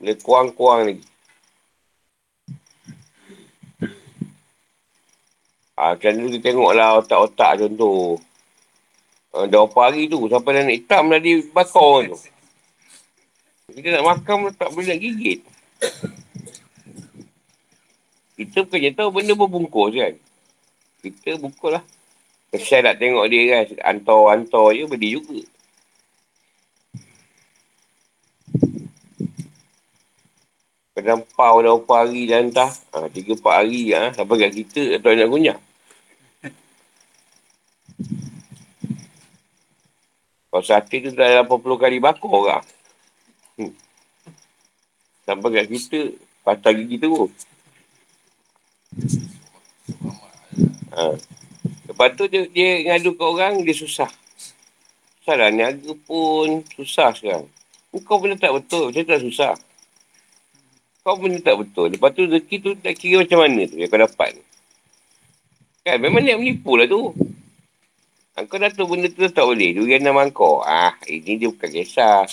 [0.00, 1.04] Boleh kuang-kuang lagi.
[5.76, 8.16] Ha, kan dulu kita tengoklah otak-otak contoh.
[9.34, 12.16] Ha, dah berapa hari tu sampai dah nak hitam dah di bakar tu.
[13.72, 15.40] Kita nak makan tak boleh nak gigit.
[18.36, 20.14] Kita bukannya tahu benda berbungkus kan.
[21.00, 21.84] Kita bungkus lah.
[22.52, 23.64] Kesan nak tengok dia kan.
[23.96, 25.40] Antar-antar je beli juga.
[30.92, 32.70] Kena pau dah berapa hari dah entah.
[32.92, 35.58] Ha, tiga empat hari ha, sampai kat kita atau nak kunyah.
[40.52, 42.64] Kalau sate tu dah 80 kali bakar orang.
[45.22, 46.00] Sampai kat kita,
[46.42, 47.30] patah gigi tu.
[50.92, 51.16] Ha.
[51.88, 54.10] Lepas tu dia, dia ngadu ke orang, dia susah.
[55.22, 57.46] Salah niaga pun susah sekarang.
[58.02, 59.54] Kau benda tak betul, macam tak susah.
[61.02, 61.92] Kau benda tak betul.
[61.94, 64.38] Lepas tu rezeki tu tak kira macam mana tu yang kau dapat.
[65.82, 67.10] Kan memang niat menipu lah tu.
[68.32, 69.76] Kau dah tahu benda tu tak boleh.
[69.76, 70.62] Durian nama kau.
[70.62, 72.26] Ah, ini dia bukan kisah.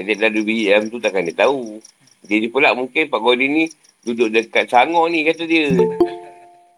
[0.00, 1.80] Saya dah duduk biji dalam tu takkan dia tahu.
[2.24, 3.64] Jadi pula mungkin Pak Godi ni
[4.04, 5.68] duduk dekat Sangor ni kata dia.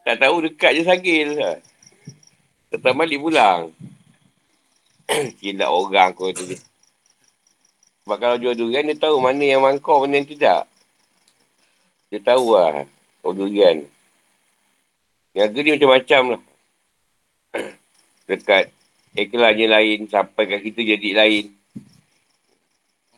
[0.03, 1.29] Tak tahu dekat je Sagil.
[2.73, 3.71] Tetap balik pulang.
[5.39, 6.59] Silap orang kau kata dia.
[8.03, 10.67] Sebab kalau jual durian, dia tahu mana yang mangkuk, mana yang tidak.
[12.11, 12.83] Dia tahu lah.
[13.23, 13.87] Oh, durian.
[15.33, 16.43] Niaga ni macam-macam lah.
[18.29, 18.75] Dekat
[19.15, 21.55] iklannya lain, sampai kat kita jadi lain.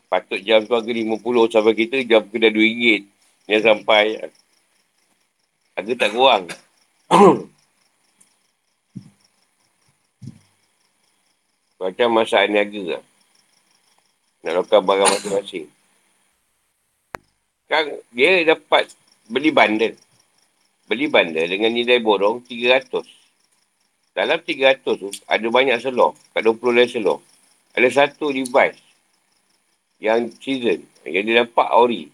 [0.05, 3.05] Patut jam tu harga RM50 sampai kita jam kena RM2.
[3.49, 4.29] Yang sampai.
[5.75, 6.47] Harga tak kurang.
[11.81, 13.03] Macam masalah niaga lah.
[14.45, 15.67] Nak lakukan barang masing-masing.
[17.65, 18.93] Kan dia dapat
[19.25, 19.97] beli bundle.
[20.85, 23.01] Beli bundle dengan nilai borong 300.
[24.13, 26.13] Dalam 300 tu ada banyak selor.
[26.31, 27.17] Kat 20 lain selor.
[27.73, 28.84] Ada satu device.
[30.05, 30.85] Yang season.
[31.01, 32.13] Yang dia dapat ori.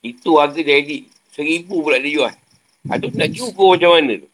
[0.00, 1.12] Itu harga dia edit.
[1.28, 2.34] Seribu pula dia jual.
[2.88, 4.28] Aduh nak cukur macam mana tu.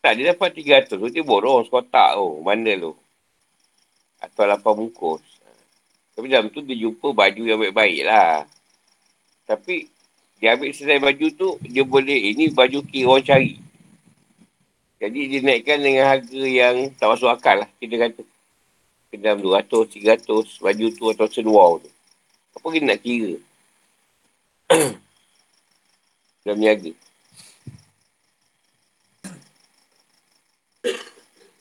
[0.00, 1.08] Tak, dia dapat 300 tu.
[1.12, 2.40] Dia borong sekotak tu.
[2.40, 2.92] Bundle tu.
[4.24, 5.20] Atau 8 bungkus.
[6.16, 8.42] Tapi dalam tu dia jumpa baju yang baik-baik lah.
[9.46, 9.86] Tapi
[10.38, 13.54] dia ambil selesai baju tu, dia boleh, ini baju kira orang cari.
[14.98, 18.22] Jadi dia naikkan dengan harga yang tak masuk akal lah, kita kata.
[19.08, 21.90] Kedam 200, 300, baju tu atau seluar tu.
[22.58, 23.34] Apa kita nak kira?
[26.44, 26.92] Dalam niaga.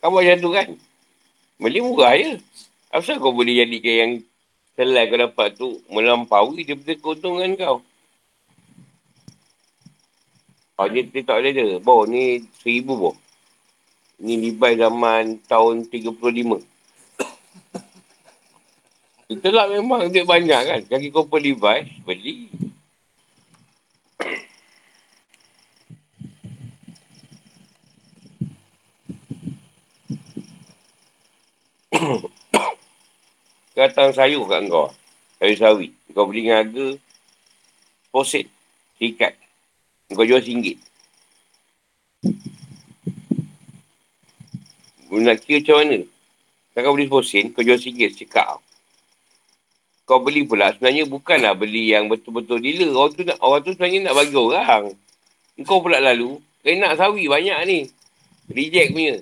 [0.03, 0.67] Kamu macam tu kan?
[1.57, 2.39] Beli murah je.
[2.91, 4.13] Apa kau boleh jadikan yang
[4.77, 7.77] Selai kau dapat tu melampaui dia punya keuntungan kau.
[10.77, 11.81] Oh, dia, dia tak ada je.
[11.81, 13.15] Boh, ni seribu boh.
[14.21, 16.61] Ni libai zaman tahun 35.
[19.27, 20.81] Itulah memang dia banyak kan.
[20.87, 22.47] Kaki kau libai, beli.
[33.75, 34.95] Katang sayur kat kau.
[35.43, 35.91] Sayur sawi.
[36.15, 36.95] Kau beli dengan harga
[38.15, 38.47] poset.
[39.03, 39.35] Ikat.
[40.15, 40.79] Kau jual singgit.
[45.11, 45.99] Kau nak kira macam mana?
[46.79, 48.63] Kau beli posen, kau jual singgit cekak.
[50.07, 52.95] Kau beli pula sebenarnya bukanlah beli yang betul-betul dealer.
[52.95, 54.83] Orang tu, nak, orang tu sebenarnya nak bagi orang.
[55.67, 57.79] Kau pula lalu, kau nak sawi banyak ni.
[58.47, 59.19] Reject punya.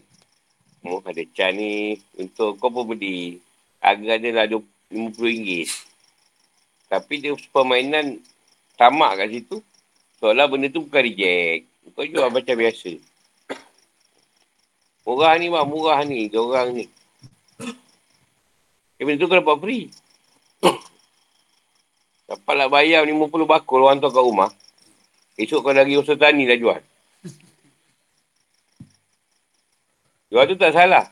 [0.86, 1.98] Oh, ada can ni.
[2.22, 3.42] Untuk kau pun beli
[3.82, 5.66] harga dia lah RM50.
[6.86, 8.22] Tapi dia permainan
[8.78, 9.66] tamak kat situ.
[10.22, 11.66] Seolah benda tu bukan reject.
[11.98, 12.94] Kau jual macam biasa.
[15.02, 16.30] Murah ni bang, murah ni.
[16.30, 16.86] Dia orang ni.
[19.02, 19.90] Eh, benda tu kau dapat free.
[22.36, 24.52] Dapatlah bayar RM50 bakul orang tu kat rumah.
[25.40, 26.82] Esok kau lagi usaha tani dah jual.
[30.28, 31.08] Jual tu tak salah.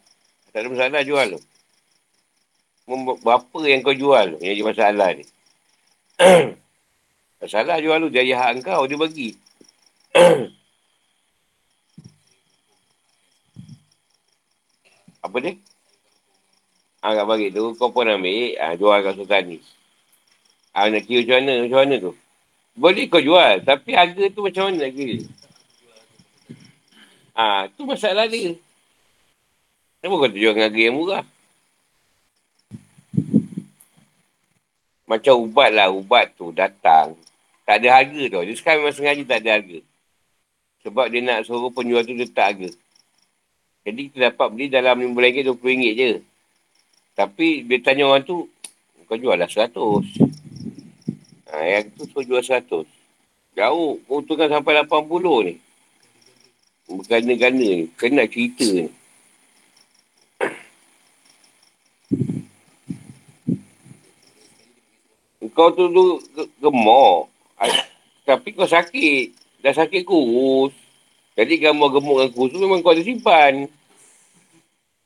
[0.52, 1.42] Tak ada masalah jual tu
[2.84, 5.24] berapa yang kau jual yang jadi masalah ni.
[7.42, 9.36] masalah jual tu, dia hak kau, dia bagi.
[15.24, 15.56] Apa dia?
[17.00, 19.60] Ah, kat bagi tu, kau pun ambil, ah, jual kat sultan
[20.74, 22.14] Ah, nak kira macam mana, macam mana tu?
[22.74, 25.18] Boleh kau jual, tapi harga tu macam mana nak kira?
[27.38, 28.58] Ah, tu masalah dia.
[30.02, 31.24] Kenapa kau jual dengan harga yang murah?
[35.06, 37.14] Macam ubat lah, ubat tu datang.
[37.70, 38.42] Tak ada harga tu.
[38.42, 39.80] Dia sekarang memang sengaja tak ada harga.
[40.82, 42.70] Sebab dia nak suruh penjual tu letak harga.
[43.86, 46.12] Jadi kita dapat beli dalam RM5, RM20 je.
[47.14, 48.50] Tapi dia tanya orang tu,
[49.06, 50.33] kau jual lah 100.
[51.54, 52.66] Ha, yang tu jual 100.
[53.54, 55.56] Jauh, keuntungan sampai 80 ni.
[56.90, 57.86] Bergana-gana ni.
[57.94, 58.90] Kena cerita ni.
[65.54, 66.04] kau tu tu
[66.58, 67.30] gemuk.
[68.26, 69.38] Tapi kau sakit.
[69.62, 70.74] Dah sakit kurus.
[71.38, 73.70] Jadi gambar gemuk dengan kurus tu memang kau ada simpan.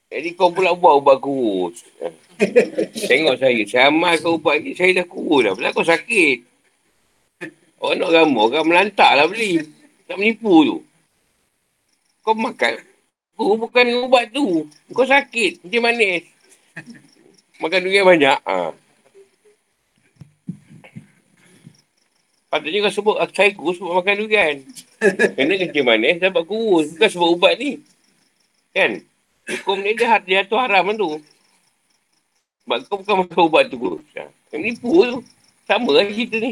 [0.08, 1.84] Jadi kau pula buat ubat kurus.
[2.96, 3.62] Tengok saya.
[3.68, 4.72] Saya amalkan ubat ni.
[4.72, 5.54] Saya dah kurus dah.
[5.60, 6.38] Kenapa kau sakit?
[7.78, 9.62] Orang nak gambar kan melantak lah beli.
[10.08, 10.78] Tak menipu tu.
[12.24, 12.80] Kau makan.
[13.36, 14.64] Kurus bukan ubat tu.
[14.96, 15.68] Kau sakit.
[15.68, 16.24] Macam manis.
[17.60, 18.40] Makan duit banyak.
[18.48, 18.72] Ha.
[22.48, 24.56] Patutnya kau sebut aku saya kurus sebab makan durian.
[25.36, 26.96] Kena kencing manis dapat kurus.
[26.96, 27.84] Bukan sebab ubat ni.
[28.72, 29.04] Kan?
[29.48, 31.24] Hukum ni dia, dia tu haram tu.
[32.68, 33.80] Sebab kau bukan makan ubat tu.
[34.20, 34.28] Ha.
[34.60, 35.24] Nipu tu.
[35.64, 36.52] Sama lah kita ni.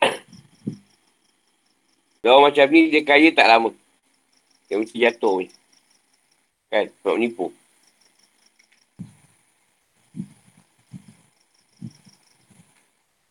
[2.24, 3.76] Orang macam ni dia kaya tak lama.
[4.64, 5.52] Dia mesti jatuh ni.
[6.72, 6.88] Kan?
[6.88, 7.52] Sebab menipu.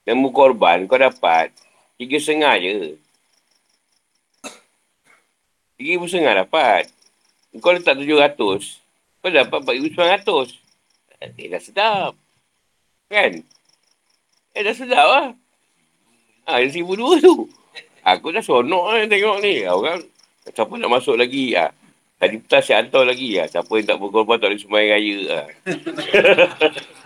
[0.06, 1.50] Ilmu korban kau dapat
[1.98, 2.74] tiga setengah je.
[5.78, 6.99] Tiga setengah dapat.
[7.58, 8.78] Kau letak tujuh ratus.
[9.26, 10.50] Kau dapat empat ribu sembilan ratus.
[11.18, 12.14] Eh, dah sedap.
[13.10, 13.42] Kan?
[14.54, 15.28] Eh, dah sedap lah.
[16.46, 17.50] Ha, seribu dua tu.
[18.06, 19.66] Aku dah sonok lah tengok ni.
[19.66, 20.06] Orang,
[20.46, 21.58] siapa nak masuk lagi?
[21.58, 21.74] Ha.
[22.22, 23.42] Tadi petang saya hantar lagi.
[23.42, 23.50] Ha.
[23.50, 25.18] Siapa yang tak berkorban tak boleh sembahyang raya.
[25.34, 25.42] Ha.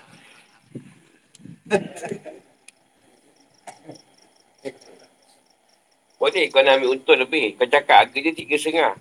[6.23, 7.59] Boleh kau nak ambil untung lebih.
[7.59, 8.95] Kau cakap harga dia tiga setengah.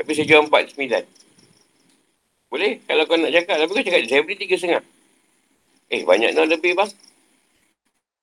[0.00, 1.04] Tapi saya jual empat sembilan.
[2.48, 2.80] Boleh?
[2.88, 3.56] Kalau kau nak cakap.
[3.60, 4.84] Tapi kau cakap saya beli tiga setengah.
[5.92, 6.88] Eh banyak nak lebih bang.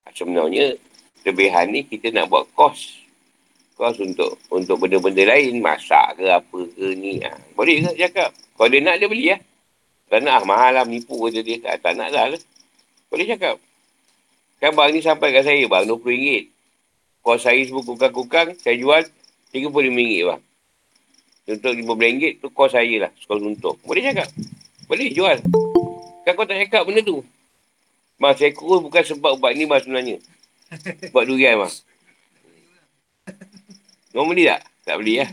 [0.09, 0.73] Ah, sebenarnya
[1.21, 3.05] lebihan ni kita nak buat kos.
[3.77, 5.61] Kos untuk untuk benda-benda lain.
[5.61, 7.21] Masak ke apa ke ni.
[7.21, 7.37] Ha.
[7.53, 8.33] Boleh ke cakap?
[8.57, 9.37] Kalau dia nak dia beli ya.
[10.09, 11.61] Tak nak ah, mahal lah menipu kata dia.
[11.61, 12.41] Tak, tak nak lah.
[13.13, 13.61] Boleh cakap.
[14.57, 15.85] Kan bang ni sampai kat saya bang.
[15.85, 16.49] RM20.
[17.21, 19.05] Kos saya semua kukang-kukang, saya jual
[19.53, 20.41] RM35 bang.
[21.47, 23.79] Untuk RM15 tu kos saya lah, sekolah untuk.
[23.87, 24.27] Boleh cakap?
[24.91, 25.39] Boleh jual.
[26.27, 27.23] Kan kau tak cakap benda tu?
[28.19, 30.19] Mas, saya kurus bukan sebab ubat ni mas sebenarnya.
[31.07, 31.87] Ubat durian mas.
[34.11, 34.65] Kau beli tak?
[34.83, 35.31] Tak beli lah.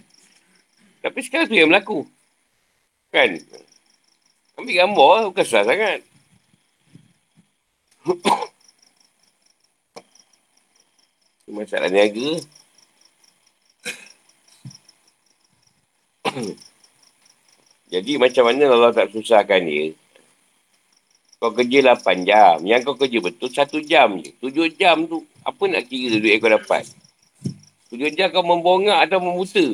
[1.03, 2.07] Tapi sekarang tu yang berlaku.
[3.11, 3.43] Kan?
[4.55, 6.05] Ambil gambar bukan susah sangat.
[11.55, 12.39] Masalah niaga.
[17.93, 19.95] Jadi macam mana Allah tak susahkan dia?
[21.39, 22.57] Kau kerja 8 jam.
[22.65, 24.33] Yang kau kerja betul 1 jam je.
[24.41, 26.89] 7 jam tu apa nak kira duit yang kau dapat?
[27.93, 29.67] 7 jam kau membongak atau memuta.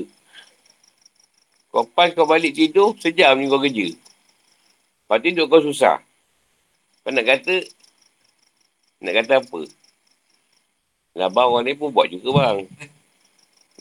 [1.70, 3.94] Kau pas kau balik tidur, sejam ni kau kerja.
[5.06, 6.02] Lepas tu kau susah.
[7.06, 7.62] Kau nak kata,
[9.00, 9.60] nak kata apa?
[11.20, 12.66] Abang orang ni pun buat juga bang.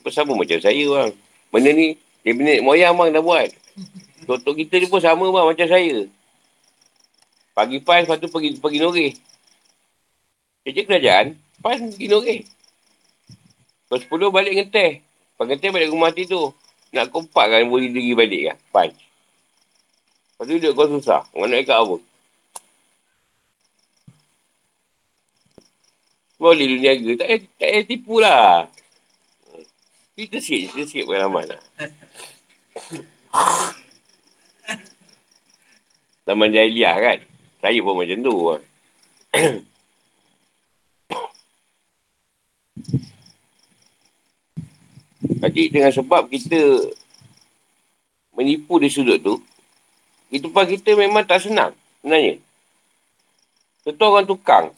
[0.01, 1.09] Apa sama macam saya bang.
[1.49, 1.97] Benda ni,
[2.30, 3.49] dia benda moyang bang dah buat.
[4.30, 6.05] Tok kita ni pun sama bang macam saya.
[7.57, 9.17] Pagi pas, lepas tu pergi, pergi noreh.
[10.61, 11.25] Kerja kerajaan,
[11.57, 12.45] pas pergi noreh.
[13.89, 15.01] Lepas sepuluh balik ngeteh.
[15.01, 16.53] Lepas ngeteh balik rumah tidur.
[16.93, 18.57] Nak kompak kan boleh diri balik kan.
[18.69, 18.93] Pas.
[18.93, 21.25] Lepas tu duduk kau susah.
[21.34, 21.97] Mana nak ikat apa?
[26.38, 27.27] Boleh dunia payah, tak
[27.57, 28.69] payah tipu lah.
[30.20, 31.63] Kita sikit, kita sikit pengalaman lah.
[36.28, 37.24] Zaman jahiliah kan.
[37.63, 38.36] Saya pun macam tu.
[45.39, 46.59] Jadi dengan sebab kita
[48.36, 49.39] menipu di sudut tu,
[50.28, 51.72] kehidupan kita memang tak senang
[52.03, 52.43] sebenarnya.
[53.88, 54.76] Contoh orang tukang,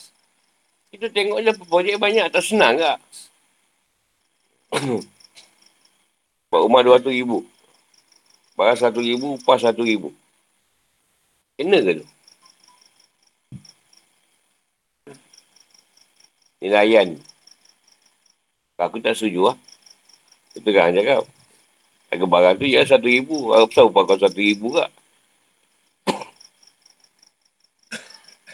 [0.94, 3.02] kita tengok je projek banyak tak senang tak?
[6.52, 7.32] Buat rumah RM200,000.
[8.60, 10.04] Barang RM1,000, upah RM1,000.
[11.56, 12.08] Kena ke tu?
[16.60, 17.16] Nilaian.
[18.76, 19.58] Aku tak setuju lah.
[20.52, 21.24] Kita kan cakap.
[22.12, 23.32] Harga barang tu ya RM1,000.
[23.32, 24.92] Aku besar upah kau RM1,000 tak?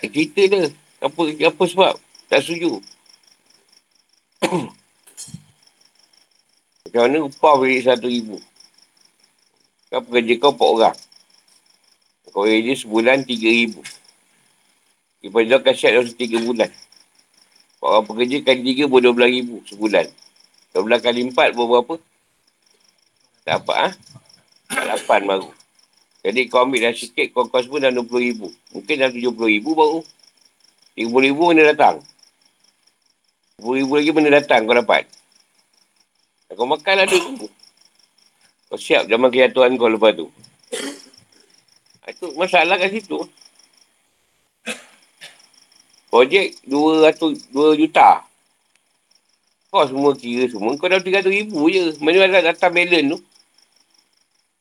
[0.05, 0.69] Kita dia.
[1.01, 1.93] Apa, apa sebab?
[2.29, 2.77] Tak setuju.
[6.97, 8.41] Macam mana upah beri satu ribu.
[9.93, 10.97] Kau pekerja kau empat orang.
[12.33, 13.85] Kau kerja sebulan tiga ribu.
[15.21, 16.73] Lepas tu kasihat dalam tiga bulan.
[17.85, 20.09] Orang pekerja kali tiga pun dua belas ribu sebulan.
[20.73, 22.01] Dua belas kali empat pun berapa?
[23.45, 23.93] Tak apa ah.
[24.73, 24.97] Ha?
[24.97, 25.53] Lapan baru.
[26.25, 28.49] Jadi kau ambil dah sikit, kau kos pun dah 20 ribu.
[28.73, 30.01] Mungkin dah 70 ribu baru.
[30.97, 32.01] 30 ribu mana datang?
[33.61, 35.05] Ribu lagi benda datang kau dapat.
[36.57, 37.21] Kau makan lah tu.
[38.67, 40.25] Kau siap zaman kejatuhan kau lepas tu.
[42.09, 43.21] Itu masalah kat situ.
[46.09, 48.25] Projek dua ratus, dua juta.
[49.69, 50.73] Kau semua kira semua.
[50.81, 51.93] Kau dah tiga ribu je.
[52.01, 53.17] Mana ada datang balance tu?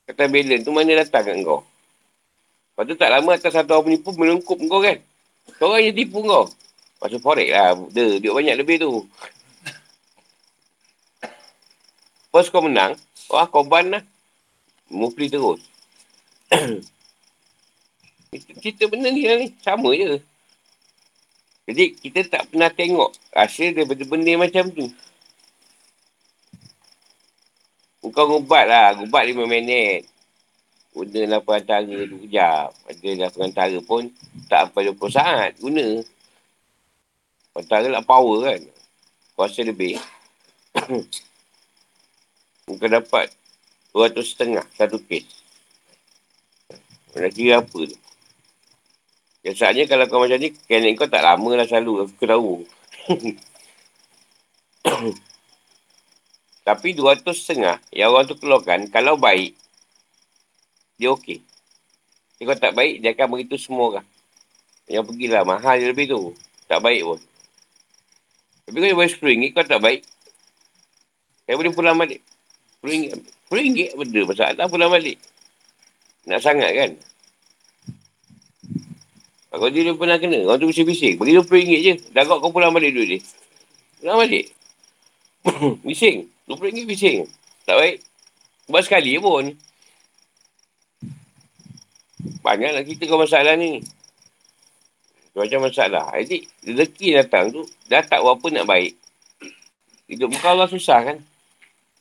[0.04, 1.64] Kata balance tu mana datang kat kau?
[1.64, 5.00] Lepas tu tak lama atas satu orang penipu melengkup kau kan?
[5.56, 6.44] Kau orang yang tipu kau.
[7.00, 7.72] Pasal forex lah.
[7.88, 9.08] Dia, dia banyak lebih tu.
[12.36, 12.92] First kau menang.
[13.32, 14.04] Wah, kau ban lah.
[14.92, 15.56] Mufli terus.
[18.60, 19.56] kita benda ni lah ni.
[19.64, 20.20] Sama je.
[21.64, 24.84] Jadi, kita tak pernah tengok hasil daripada benda macam tu.
[28.12, 28.92] Kau gubat lah.
[29.00, 30.04] Gubat lima minit.
[30.92, 32.76] Guna lah perantara tu kejap.
[32.84, 34.12] Ada lah perantara pun
[34.52, 35.50] tak sampai 20 saat.
[35.56, 36.04] Guna.
[37.56, 38.60] Pertara nak power kan.
[39.32, 39.96] Kuasa lebih.
[42.66, 43.30] Muka dapat
[43.94, 45.22] 200 setengah satu kes.
[47.14, 47.94] Nak kira apa tu?
[49.46, 52.10] Biasanya kalau kau macam ni, klinik kau tak lama lah selalu.
[52.10, 52.66] Aku tahu.
[56.66, 59.54] Tapi 200 setengah yang orang tu keluarkan, kalau baik,
[60.98, 61.38] dia okey.
[62.42, 64.06] Kalau tak baik, dia akan beritahu semua orang.
[64.90, 66.34] Yang pergilah, mahal je lebih tu.
[66.66, 67.22] Tak baik pun.
[68.66, 70.02] Tapi kalau dia bayar RM10, kau tak baik.
[71.46, 72.26] Saya boleh pulang balik.
[72.86, 73.18] RM10,
[73.50, 75.18] RM10 benda masalah pulang balik.
[76.26, 76.90] Nak sangat kan?
[79.56, 81.16] Kalau dia, dia pernah kena, orang tu bising-bising.
[81.16, 81.94] Bagi RM20 je.
[82.12, 83.20] Dah kau pulang balik duit dia.
[84.02, 84.44] Pulang balik.
[85.86, 86.28] bising.
[86.44, 87.18] RM20 bising.
[87.64, 87.96] Tak baik.
[88.68, 89.54] Buat sekali pun.
[92.42, 93.80] Banyaklah kita kau masalah ni.
[95.32, 96.12] Macam masalah.
[96.20, 98.92] Jadi, rezeki datang tu, dah tak apa nak baik.
[100.06, 101.18] Hidup muka Allah susah kan?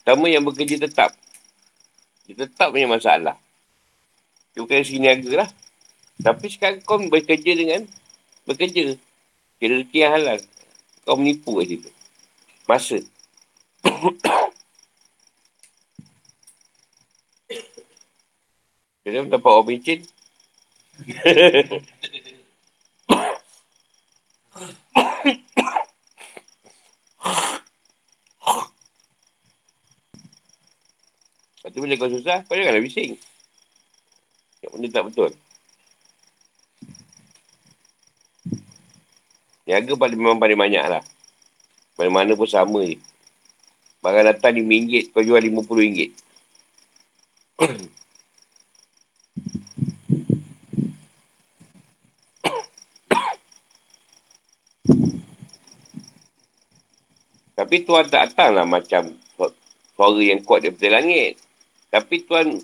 [0.05, 1.17] Pertama yang bekerja tetap.
[2.29, 3.41] Dia tetap punya masalah.
[4.53, 5.49] Dia bukan sini aga lah.
[6.21, 7.89] Tapi sekarang kau bekerja dengan
[8.45, 9.01] bekerja.
[9.57, 10.37] Kira rezeki yang halal.
[11.09, 11.89] Kau menipu kat situ.
[12.69, 13.01] Masa.
[19.09, 20.05] Jadi dapat orang pencin.
[31.65, 33.17] Lepas tu bila kau susah, kau janganlah bising.
[34.61, 35.33] Yang benda tak betul.
[39.65, 41.01] Niaga paling memang paling banyak lah.
[41.97, 43.01] Mana-mana pun sama je.
[43.97, 46.13] Barang datang RM5, kau jual RM50.
[57.57, 59.17] Tapi Tuhan tak datang lah macam
[59.97, 61.41] suara yang kuat daripada langit.
[61.95, 62.59] Tapi Tuhan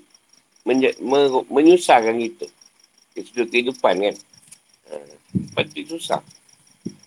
[0.68, 2.52] menye- me- menyusahkan kita.
[3.16, 4.16] Dari sudut kehidupan kan.
[4.92, 4.96] Ha,
[5.32, 6.20] lepas tu susah.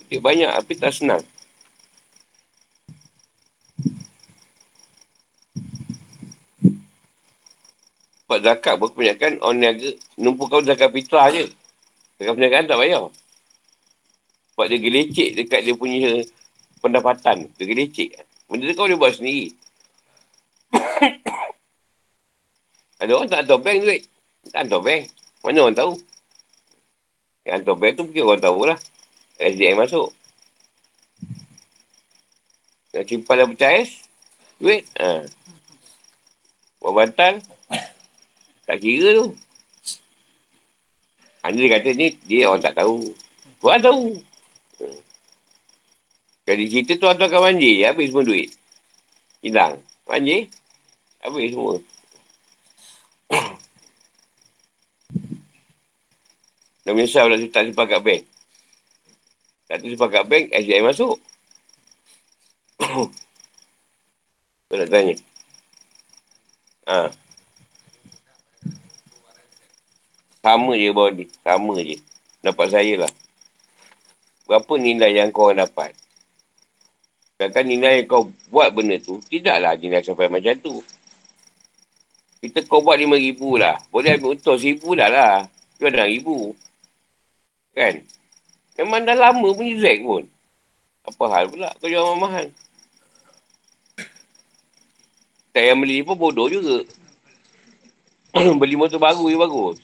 [0.08, 1.20] Kita banyak tapi tak senang.
[8.24, 11.44] Sebab zakat pun kebanyakan orang niaga numpuk kau zakat fitrah je.
[12.16, 13.04] Zakat perniagaan tak bayar.
[14.56, 16.24] Sebab dia gelecek dekat dia punya
[16.80, 17.52] pendapatan.
[17.60, 18.16] Dia gelecek.
[18.48, 19.52] Benda tu kau boleh buat sendiri.
[23.04, 24.02] Ada orang tak hantar bank duit.
[24.48, 25.02] Tak hantar bank.
[25.44, 25.92] Mana orang tahu?
[27.44, 28.78] Yang hantar bank tu mungkin orang tahulah.
[29.36, 30.08] SDM masuk.
[32.96, 33.84] Nak simpan dalam pecah
[34.56, 34.88] duit.
[34.96, 35.28] Ha.
[36.80, 37.44] Buat bantal.
[38.64, 39.36] Tak kira tu.
[41.44, 43.12] Hanya dia kata ni, dia orang tak tahu.
[43.60, 44.04] Orang tahu.
[46.48, 48.48] Jadi kita tu hantar banjir, habis semua duit.
[49.44, 49.76] Hilang.
[50.08, 50.48] Banjir,
[51.20, 51.76] habis semua.
[56.84, 58.22] Dah menyesal pula tak simpan kat bank.
[59.64, 61.16] Tak tu simpan kat bank, SDM masuk.
[64.68, 65.16] Kau nak tanya?
[66.84, 67.08] Ha.
[70.44, 71.24] Sama je bawah ni.
[71.40, 71.96] Sama je.
[72.44, 73.12] Dapat saya lah.
[74.44, 75.96] Berapa nilai yang kau dapat?
[77.40, 80.84] Kadang nilai yang kau buat benda tu, tidaklah nilai sampai macam tu.
[82.44, 83.80] Kita kau buat RM5,000 lah.
[83.88, 85.34] Boleh ambil untung RM1,000 dah lah.
[85.80, 86.73] Jual RM6,000.
[87.74, 88.06] Kan?
[88.78, 90.24] Memang dah lama punya Zack pun.
[91.04, 92.48] Apa hal pula kau jual mahal?
[95.54, 96.82] Tak yang beli pun bodoh juga.
[98.60, 99.78] beli motor baru je bagus.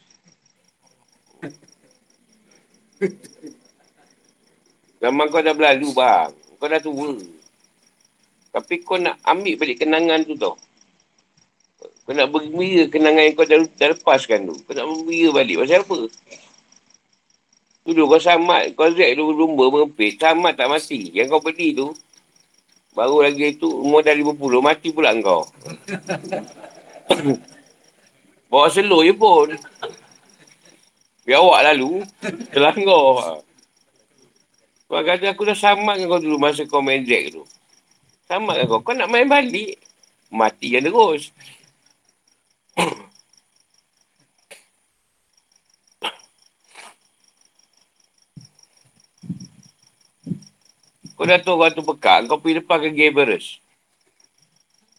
[5.01, 6.31] Zaman kau dah berlalu bang.
[6.59, 7.15] Kau dah tua.
[8.51, 10.59] Tapi kau nak ambil balik kenangan tu tau.
[12.05, 14.55] Kau nak bergembira kenangan yang kau dah, dah lepaskan tu.
[14.67, 15.57] Kau nak bergembira balik.
[15.63, 15.99] Pasal apa?
[17.85, 18.77] Dulu kau samat.
[18.77, 20.21] Kau zek dulu lumba mengepit.
[20.21, 21.09] Samat tak mati.
[21.17, 21.89] Yang kau beli tu.
[22.93, 24.37] Baru lagi tu umur dah 50.
[24.61, 25.49] Mati pula kau.
[28.51, 29.49] Bawa slow je pun.
[31.25, 32.05] Biar awak lalu.
[32.51, 33.09] Setelah kau.
[34.91, 37.47] Kata aku dah samat dengan kau dulu masa kau main Jack tu.
[38.29, 38.85] Samat kau.
[38.85, 39.81] Kau nak main balik.
[40.29, 41.33] Mati yang terus.
[51.21, 52.25] kau dah tahu orang tu pekak.
[52.33, 53.61] Kau pergi lepas ke Gaberus.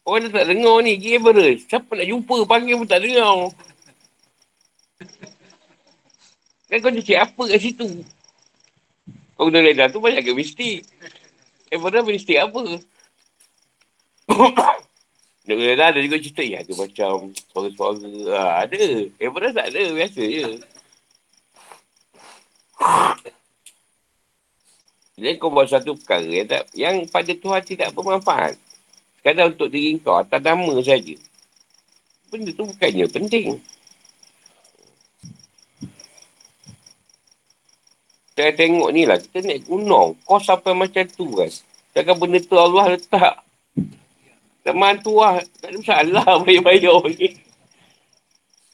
[0.05, 1.01] Orang dah tak dengar ni.
[1.01, 1.65] Gaberus.
[1.65, 3.49] Siapa nak jumpa panggil pun tak dengar.
[6.69, 8.05] Kan kau cakap apa kat situ?
[9.33, 10.85] Kau guna lidah tu banyak ke mistik?
[11.73, 12.77] Eh, mistik apa?
[15.49, 16.45] Nak guna lidah ada juga cerita.
[16.45, 18.13] Ya, ada macam suara-suara.
[18.29, 18.77] Ha, ada.
[19.09, 19.81] Eh, tak ada.
[19.89, 20.45] Biasa je.
[25.19, 28.55] Jadi kau buat satu perkara yang, tak, yang pada Tuhan tidak bermanfaat.
[29.21, 31.15] Kadang untuk diri kau atas nama saja.
[32.31, 33.59] Benda tu bukannya penting.
[38.31, 40.17] Saya tengok ni lah, kita naik gunung.
[40.25, 41.51] Kau sampai macam tu kan.
[41.91, 43.43] Takkan benda tu Allah letak.
[44.63, 45.43] Tak mantu lah.
[45.59, 47.37] Tak ada masalah bayar-bayar ni.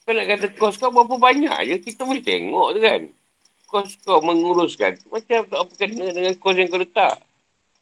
[0.08, 1.76] Kau nak kata kos kau berapa banyak je.
[1.84, 3.02] Kita boleh tengok tu kan.
[3.68, 4.96] Kos kau menguruskan.
[5.12, 7.20] Macam tak apa kena dengan kos yang kau letak.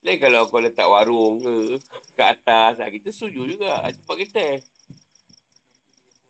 [0.02, 1.78] Lain kalau kau letak warung ke,
[2.18, 2.90] ke atas, lah.
[2.90, 3.86] kita setuju juga.
[3.94, 4.46] Cepat kita.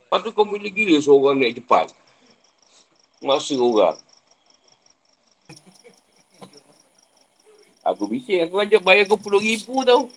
[0.04, 1.88] Lepas tu kau boleh gila seorang naik cepat.
[3.24, 3.96] Masa orang.
[7.86, 10.12] Aku bising, aku ajak bayar kau puluh ribu tau.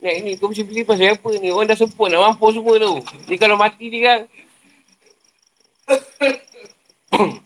[0.00, 1.52] Naik ni, kau mesti pilih pasal apa ni?
[1.52, 3.04] Orang dah semput nak mampu semua tu.
[3.28, 4.20] Ni kalau mati ni kan.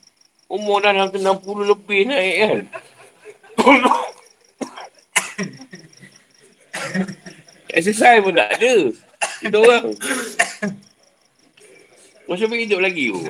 [0.50, 2.58] Umur dah hampir 60 lebih naik kan.
[7.70, 8.74] Exercise pun tak ada.
[9.38, 9.94] Kita orang.
[12.26, 13.22] Masa pergi hidup lagi tu.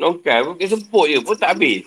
[0.00, 1.84] Nongkai pun semput je pun tak habis.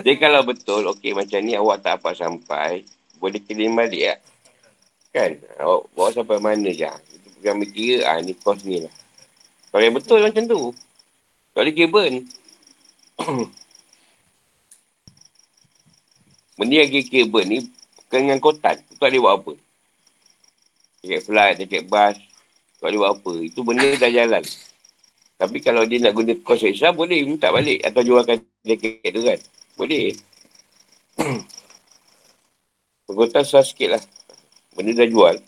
[0.00, 2.88] Jadi kalau betul, okey macam ni awak tak apa sampai,
[3.20, 4.18] boleh kirim balik tak?
[5.12, 5.30] Kan?
[5.60, 6.88] Awak bawa sampai mana je?
[7.40, 8.92] Program kira, ah, ni kos ni lah.
[9.72, 10.76] Kalau yang betul macam tu.
[11.56, 12.28] Kalau dia burn.
[16.60, 16.92] Benda yang
[17.32, 17.64] burn ni,
[18.04, 18.84] bukan dengan kotak.
[18.84, 19.56] Tu tak boleh buat apa.
[21.00, 22.20] Tiket flight, tiket bus.
[22.76, 23.32] Tak boleh buat apa.
[23.40, 24.44] Itu benda dah jalan.
[25.40, 27.80] Tapi kalau dia nak guna kos extra, boleh minta balik.
[27.88, 29.40] Atau jualkan tiket tu kan.
[29.80, 30.12] Boleh.
[33.08, 34.02] Pergotan susah sikit lah.
[34.76, 35.40] Benda dah jual.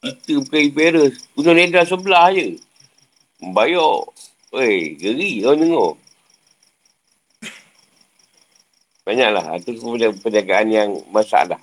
[0.00, 1.28] Kita bukan Iberis.
[1.36, 2.56] Gunung Nedra sebelah je.
[3.52, 4.08] Bayar.
[4.50, 5.94] Weh, geri kau tengok.
[9.04, 9.60] Banyaklah.
[9.60, 9.76] Itu
[10.24, 11.60] perniagaan yang masalah.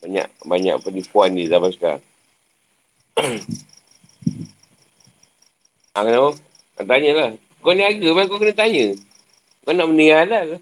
[0.00, 2.04] Banyak banyak penipuan ni zaman sekarang.
[5.96, 6.32] ha, kenapa?
[6.80, 7.30] Tanya lah.
[7.60, 8.96] Kau ni harga kan kau kena tanya.
[9.68, 10.58] Kau nak benda halal ke?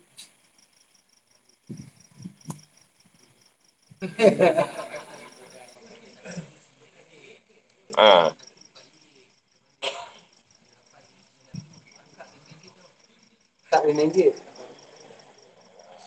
[7.98, 8.34] ha.
[13.70, 14.30] Tak boleh dia.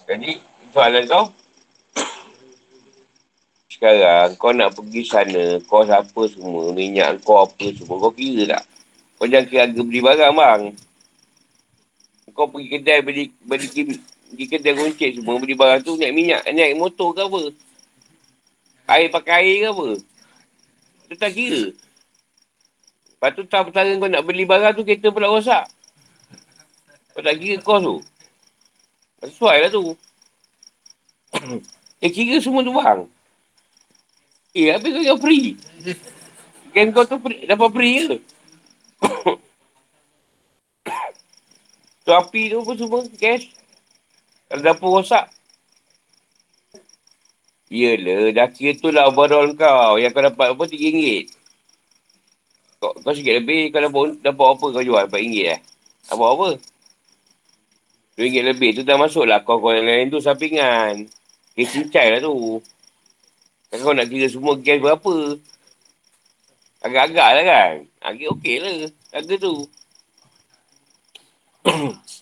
[0.08, 0.40] Jadi,
[0.72, 1.26] soalan kau,
[3.68, 8.64] sekarang kau nak pergi sana, kau siapa semua, minyak kau apa semua, kau kira tak?
[9.20, 10.62] Kau jangan kira harga beli barang bang.
[12.32, 13.96] Kau pergi kedai beli, beli, beli,
[14.32, 17.42] beli kedai goncik semua, beli barang tu naik minyak, naik motor ke apa?
[18.88, 19.88] Air pakai air ke apa?
[21.08, 21.72] Tu tak kira.
[23.18, 25.66] Lepas tu tak pertara kau nak beli barang tu, kereta pula rosak.
[27.16, 27.96] Kau tak kira kos tu.
[29.24, 29.96] Sesuai lah tu.
[32.04, 33.08] eh kira semua tu bang.
[34.54, 35.58] Eh, habis kau yang free.
[36.76, 38.18] Kan kau tu free, dapat free ke?
[42.06, 43.50] tu api tu pun semua cash.
[44.52, 45.37] Kalau dapur rosak.
[47.68, 50.00] Yelah, dah kira tu lah overall kau.
[50.00, 51.28] Yang kau dapat apa, RM3.
[52.80, 55.04] Kau, kau sikit lebih, kau dapat, dapat apa kau jual?
[55.12, 55.60] RM4 eh?
[56.08, 56.48] Dapat apa?
[58.16, 59.44] RM2 lebih tu dah masuk lah.
[59.44, 61.12] Kau-kau yang lain tu sampingan.
[61.60, 62.64] Kes cincai lah tu.
[63.68, 65.16] Kan kau nak kira semua gas berapa?
[66.88, 67.74] Agak-agak lah kan?
[68.00, 68.72] Agak okey lah
[69.12, 69.68] harga tu.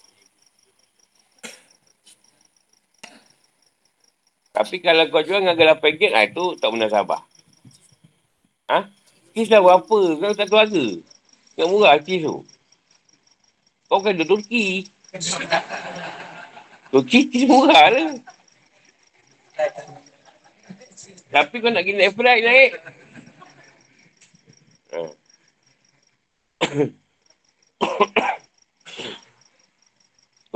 [4.56, 7.20] Tapi kalau kau jual dengan harga RM8, ah, itu tak pernah sabar.
[8.72, 8.88] Ha?
[9.36, 10.00] Kis dah berapa?
[10.16, 10.86] Kau tak tahu harga?
[11.60, 12.40] Yang murah kis tu.
[13.92, 14.88] Kau kan duduk Turki.
[16.96, 18.16] Turki kis murah lah.
[21.36, 22.72] Tapi kau nak pergi naik flight naik.
[24.96, 25.04] Ha.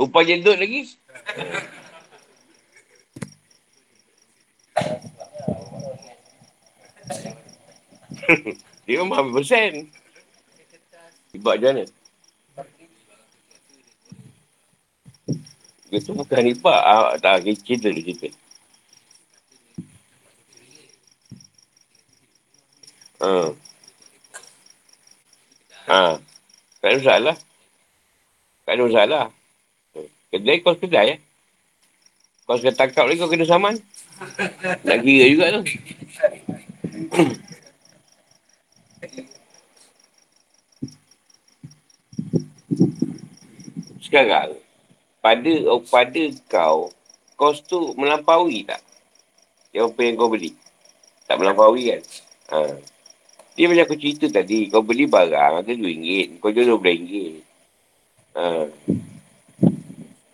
[0.00, 0.88] Upah jendut lagi.
[8.86, 9.90] Dia memang ambil persen.
[11.30, 11.84] Ibak macam mana?
[15.90, 16.80] Itu bukan ibak.
[16.86, 18.30] Ah, tak, cerita dia cerita.
[23.20, 23.52] Ha.
[25.90, 26.00] Ha.
[26.80, 27.36] Tak ada masalah.
[28.62, 29.24] Tak ada masalah.
[30.30, 31.20] Kedai kau kedai eh.
[32.46, 33.74] Kau sudah tangkap lagi kau kena saman.
[34.84, 35.62] Nak kira juga tu.
[44.04, 44.58] Sekarang,
[45.22, 46.90] pada oh, pada kau,
[47.38, 48.82] kos tu melampaui tak?
[49.70, 50.50] Yang apa yang kau beli?
[51.30, 52.02] Tak melampaui kan?
[52.50, 52.58] Ha.
[53.54, 57.44] Dia macam aku cerita tadi, kau beli barang ada RM2, kau jual RM12.
[58.34, 58.66] Ha.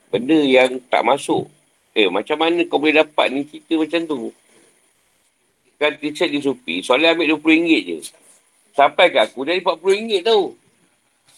[0.09, 1.56] Benda yang tak masuk.
[1.97, 4.29] Eh, macam mana kau boleh dapat ni cerita macam tu?
[5.81, 7.97] Kan t-shirt di Supi, soalnya ambil RM20 je.
[8.77, 10.53] Sampai ke aku, dari RM40 tau.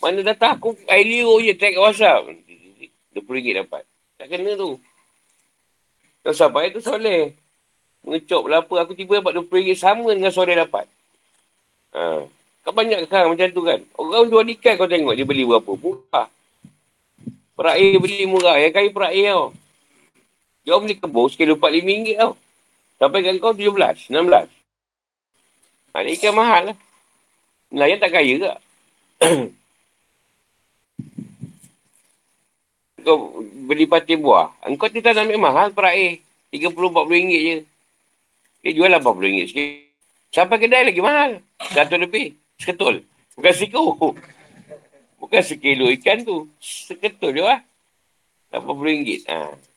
[0.03, 2.35] Mana datang aku air liur je, tag kat WhatsApp.
[3.15, 3.83] RM20 dapat.
[4.19, 4.83] Tak kena tu.
[6.27, 7.39] Kau sampai tu soleh.
[8.03, 8.75] Mengecop lah apa.
[8.83, 10.91] Aku tiba dapat RM20 sama dengan soleh dapat.
[11.95, 12.27] Ha.
[12.67, 13.79] Kau banyak sekarang macam tu kan.
[13.95, 15.71] Orang jual ikan kau tengok dia beli berapa.
[15.71, 16.27] Murah.
[17.55, 18.59] Perak air beli murah.
[18.59, 19.47] Yang kaya perak air tau.
[20.69, 22.37] Dia beli kebun sekali RM45 tau.
[23.01, 24.53] Sampai kat kau RM17, RM16.
[25.97, 26.77] Ha, ni ikan mahal lah.
[27.73, 28.61] Nelayan tak kaya tak?
[33.01, 34.53] kau beli patin buah.
[34.69, 36.21] Engkau tidak nak ambil mahal perak air.
[36.53, 37.65] RM30-40 je.
[38.61, 39.89] Dia jual RM80 sikit.
[40.29, 41.41] Sampai kedai lagi mahal.
[41.73, 42.37] Satu lebih.
[42.61, 43.09] Seketul.
[43.41, 43.97] Bukan siku.
[45.17, 46.45] Bukan sekilo ikan tu.
[46.61, 47.65] Seketul je lah.
[48.53, 49.25] RM80.
[49.33, 49.68] Ha.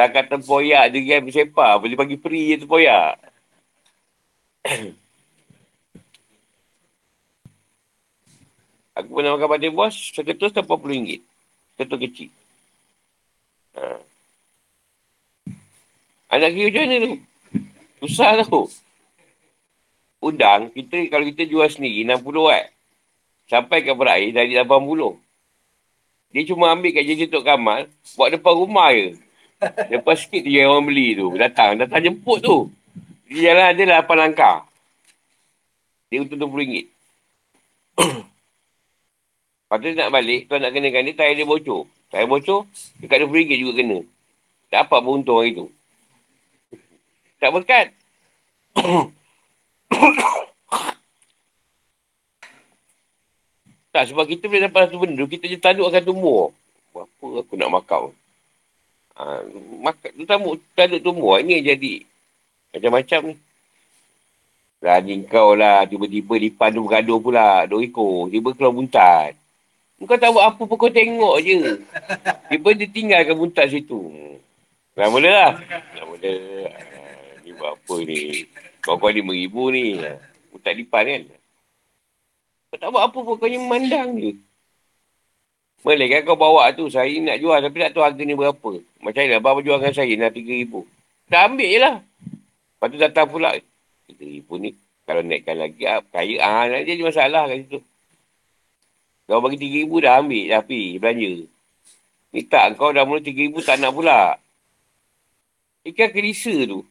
[0.00, 1.76] Takat tempoyak dia kan bersepa.
[1.76, 3.20] Boleh bagi free je tempoyak.
[8.96, 9.92] Aku pernah makan patin buah.
[9.92, 11.20] Seketul RM40.
[11.76, 12.32] Ketua kecil.
[13.76, 14.00] Ha.
[16.32, 17.20] Anak kira macam mana tu?
[18.00, 18.72] Susah tau.
[20.24, 22.72] Udang, kita kalau kita jual sendiri 60 watt.
[23.52, 24.64] Sampai ke berair dari 80.
[26.32, 27.84] Dia cuma ambil kat jenis Tok Kamal,
[28.16, 29.20] buat depan rumah je.
[29.60, 31.36] Lepas sikit dia orang beli tu.
[31.36, 32.72] Datang, datang jemput tu.
[33.28, 34.64] Dia jalan ada 8 langkah.
[36.08, 36.88] Dia untuk RM20.
[39.70, 41.86] Lepas tu nak balik, tuan nak kenakan dia, tayar dia bocor.
[42.10, 42.66] Tayar bocor,
[42.98, 44.02] dekat RM20 juga kena.
[44.72, 45.70] Tak apa beruntung hari tu.
[47.38, 47.94] Tak berkat.
[53.94, 56.50] tak, sebab kita boleh dapat satu benda, kita je tanduk akan tumbuh.
[56.96, 58.10] Apa aku nak makan?
[59.20, 59.44] Ha,
[59.84, 61.36] makan, tu tamu, tanduk tumbuh.
[61.44, 61.92] Yang jadi
[62.72, 63.34] macam-macam ni.
[64.80, 67.68] Rani kau lah, tiba-tiba lipan tu bergaduh pula.
[67.68, 69.36] Dua ekor, tiba keluar buntat.
[70.00, 71.84] Kau buat apa pun kau tengok je.
[72.48, 74.08] Tiba dia tinggalkan buntat situ.
[74.96, 75.52] Dah mula lah.
[75.68, 76.32] Dah mula.
[76.72, 78.48] Ah, ni buat apa ni?
[78.80, 80.00] Kau kau lima ribu ni.
[80.48, 81.22] Buntat lipan kan?
[82.72, 84.32] Kau tak buat apa pun kau ni memandang je.
[85.80, 86.92] Boleh kan kau bawa tu.
[86.92, 88.72] Saya nak jual tapi tak tahu harga ni berapa.
[89.00, 90.84] Macam mana abang jual dengan saya nak tiga ribu.
[91.30, 91.96] Dah ambil je lah.
[92.04, 93.56] Lepas tu datang pula.
[94.04, 94.76] Tiga ribu ni.
[95.08, 95.82] Kalau naikkan lagi.
[95.88, 96.36] Ah, kaya.
[96.44, 97.80] Ah, nanti jadi masalah kat situ.
[99.30, 101.32] Kau bagi RM3,000 dah ambil dah pergi belanja.
[102.34, 104.20] Ni tak, kau dah mula RM3,000 tak nak pula.
[105.86, 106.82] Ikan kerisa tu.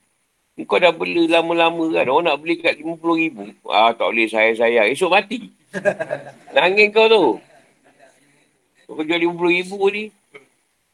[0.67, 2.07] Kau dah beli lama-lama kan.
[2.07, 3.37] Orang nak beli kat RM50,000.
[3.69, 4.87] Ah, tak boleh sayang-sayang.
[4.91, 5.51] Esok mati.
[6.55, 7.25] Nangin kau tu.
[8.89, 10.09] Kau jual RM50,000 ni.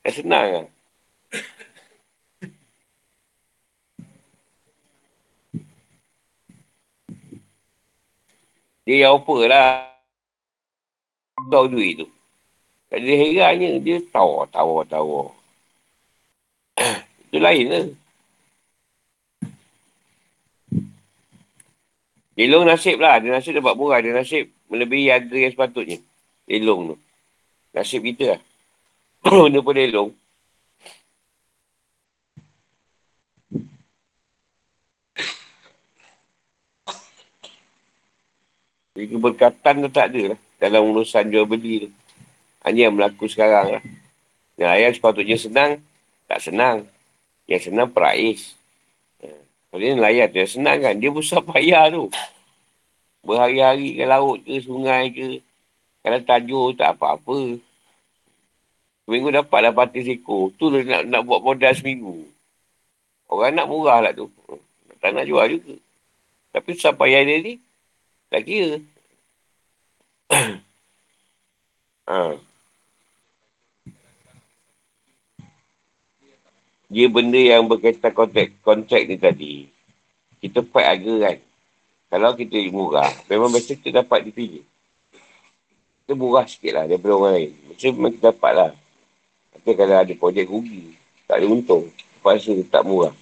[0.03, 0.67] Dah senang kan.
[8.85, 9.89] Dia yang apa lah
[11.47, 12.07] kau duit tu.
[12.91, 15.33] Tak ada herannya dia tahu, tahu, tahu.
[17.31, 17.89] Itu lain lah.
[22.35, 23.17] Elong nasib lah.
[23.23, 24.03] Dia nasib dapat murah.
[24.03, 25.97] Dia nasib melebihi harga yang sepatutnya.
[26.45, 27.04] Elong tu.
[27.75, 28.41] Nasib kita lah.
[29.27, 30.11] Benda pun elong.
[38.95, 41.89] Jadi keberkatan tu tak ada lah dalam urusan jual beli tu.
[42.63, 43.83] Hanya yang berlaku sekarang lah.
[44.55, 45.71] Yang ayah sepatutnya senang,
[46.31, 46.87] tak senang.
[47.43, 48.55] Yang senang perais.
[49.67, 52.07] Kalau dia nelayan tu yang senang kan, dia besar payah tu.
[53.19, 55.43] Berhari-hari ke laut ke, sungai ke.
[55.99, 57.59] Kalau tajur tak apa-apa.
[59.05, 60.49] Seminggu dapat lah pati seko.
[60.57, 62.25] Tu lah nak, nak buat modal seminggu.
[63.29, 64.33] Orang nak murah lah tu.
[64.97, 65.77] Tak nak jual juga.
[66.49, 67.53] Tapi susah payah dia ni,
[68.33, 68.81] tak kira.
[72.09, 72.33] ha.
[76.89, 79.53] Dia benda yang berkaitan kontrak, kontrak ni tadi.
[80.41, 81.37] Kita fight harga kan.
[82.09, 84.63] Kalau kita murah, memang biasa kita dapat dipilih.
[86.05, 87.51] Kita murah sikit lah daripada orang lain.
[87.67, 88.71] Macam memang kita dapat lah.
[89.55, 90.91] Tapi kalau ada projek rugi,
[91.25, 91.87] tak ada untung.
[92.19, 93.15] Terpaksa tak murah.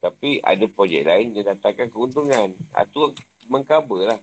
[0.00, 2.56] Tapi ada projek lain yang datangkan keuntungan.
[2.56, 3.14] Itu ha,
[3.48, 4.20] mengcover lah.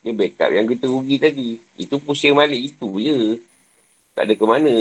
[0.00, 1.48] Dia backup yang kita rugi tadi.
[1.76, 2.72] Itu pusing balik.
[2.72, 3.42] Itu je.
[4.16, 4.74] Tak ada ke mana.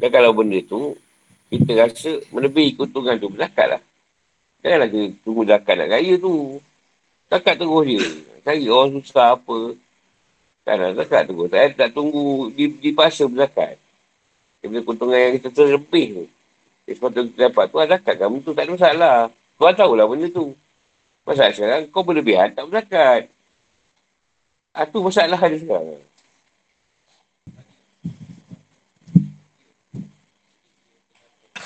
[0.00, 0.96] Dan kalau benda tu,
[1.52, 3.82] kita rasa melebihi keuntungan tu, berzakat lah.
[4.60, 6.60] Janganlah kita tunggu zakat nak raya tu.
[7.32, 8.00] Zakat terus je.
[8.44, 9.58] Cari orang susah apa.
[10.64, 11.48] Kan lah, zakat terus.
[11.48, 13.80] Saya tak tunggu dipaksa berzakat.
[14.60, 16.24] Dia punya keuntungan yang kita terlebih tu.
[16.84, 19.16] Dia sepatutnya kita dapat tu, zakat kamu tu tak ada masalah.
[19.56, 20.52] Tuan tahulah benda tu.
[21.24, 23.32] Masalah sekarang, kau berlebihan tak berzakat.
[24.76, 26.00] Ah, tu masalah dia sekarang.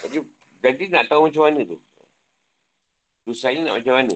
[0.05, 0.19] Jadi,
[0.61, 1.79] jadi nak tahu macam mana tu?
[3.25, 4.15] Susah ni nak macam mana?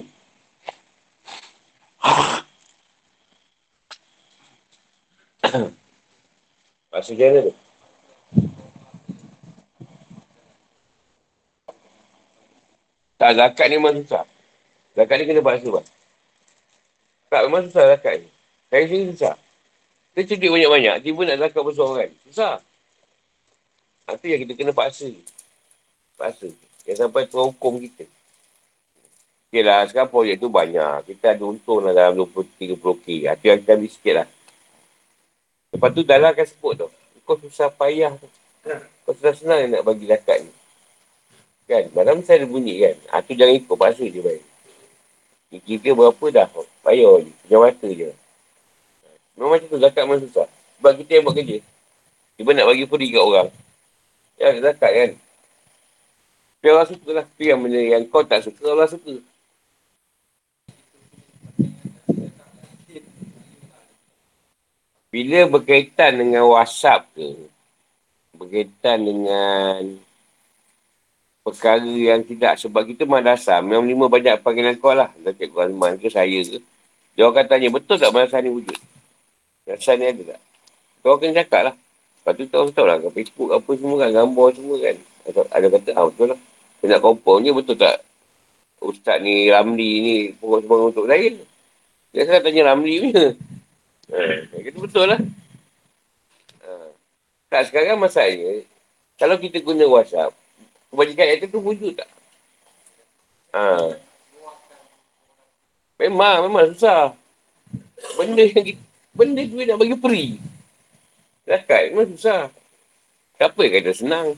[6.93, 7.55] Maksud macam mana tu?
[13.19, 14.25] Tak, zakat ni memang susah.
[14.95, 15.87] Zakat ni kena bahasa bang.
[17.29, 18.29] Tak, memang susah zakat ni.
[18.71, 19.35] Saya sini susah.
[20.15, 22.11] Kita cedik banyak-banyak, tiba nak zakat besar kan.
[22.31, 22.55] Susah.
[24.09, 25.11] Itu yang kita kena paksa.
[26.17, 26.49] Paksa.
[26.89, 28.09] Yang sampai tuan hukum kita.
[29.49, 31.09] Okay lah, sekarang projek tu banyak.
[31.09, 33.33] Kita ada untung lah dalam 20-30k.
[33.33, 34.29] Itu yang kita ambil sikit lah.
[35.75, 36.89] Lepas tu dalam akan sebut tu.
[37.29, 38.29] Kau susah payah tu.
[39.05, 40.53] Kau susah senang nak bagi zakat ni.
[41.69, 41.93] Kan?
[41.93, 42.97] Dalam saya ada bunyi kan.
[43.13, 44.43] Ha, tu jangan ikut bahasa je baik.
[45.65, 46.49] Kira berapa dah.
[46.81, 47.33] Payah je.
[47.53, 48.09] Jangan mata je.
[49.37, 49.77] Memang macam tu.
[49.77, 50.49] Zakat memang susah.
[50.81, 51.59] Sebab kita yang buat kerja.
[52.41, 53.49] Tiba nak bagi puri kat orang.
[54.41, 55.11] Ya, zakat kan.
[56.65, 57.25] Biar orang suka lah.
[57.29, 59.21] Tapi yang benda yang kau tak suka, orang suka.
[65.19, 67.27] Bila berkaitan dengan WhatsApp ke,
[68.39, 69.99] berkaitan dengan
[71.43, 75.11] perkara yang tidak sebab kita madrasah memang lima banyak panggilan kau lah.
[75.19, 76.63] Dah cikgu Azman ke saya ke.
[77.19, 78.79] Dia orang tanya betul tak madrasah ni wujud?
[79.67, 80.41] Madrasah ni ada tak?
[81.03, 81.75] Kau kena cakap lah.
[81.75, 84.97] Lepas tu tahu tahu lah Facebook apa semua kan gambar semua kan.
[85.27, 86.39] Ada, ada kata ah betul lah.
[86.79, 88.07] Saya nak confirm je betul tak
[88.79, 91.35] Ustaz ni Ramli ni pokok semua untuk saya.
[92.15, 93.35] Dia sekarang tanya Ramli punya
[94.13, 94.21] ha,
[94.65, 95.21] kata betul lah
[96.65, 96.71] ha.
[97.53, 98.65] tak sekarang masalahnya
[99.19, 100.33] kalau kita guna WhatsApp
[100.89, 102.09] kebajikan ayat tu wujud tak?
[103.53, 103.93] Ha.
[105.99, 107.13] Memang, memang susah.
[108.15, 108.81] Benda yang kita,
[109.13, 110.33] benda tu nak bagi free.
[111.49, 112.53] Zakat memang susah.
[113.39, 114.29] Siapa yang kata senang?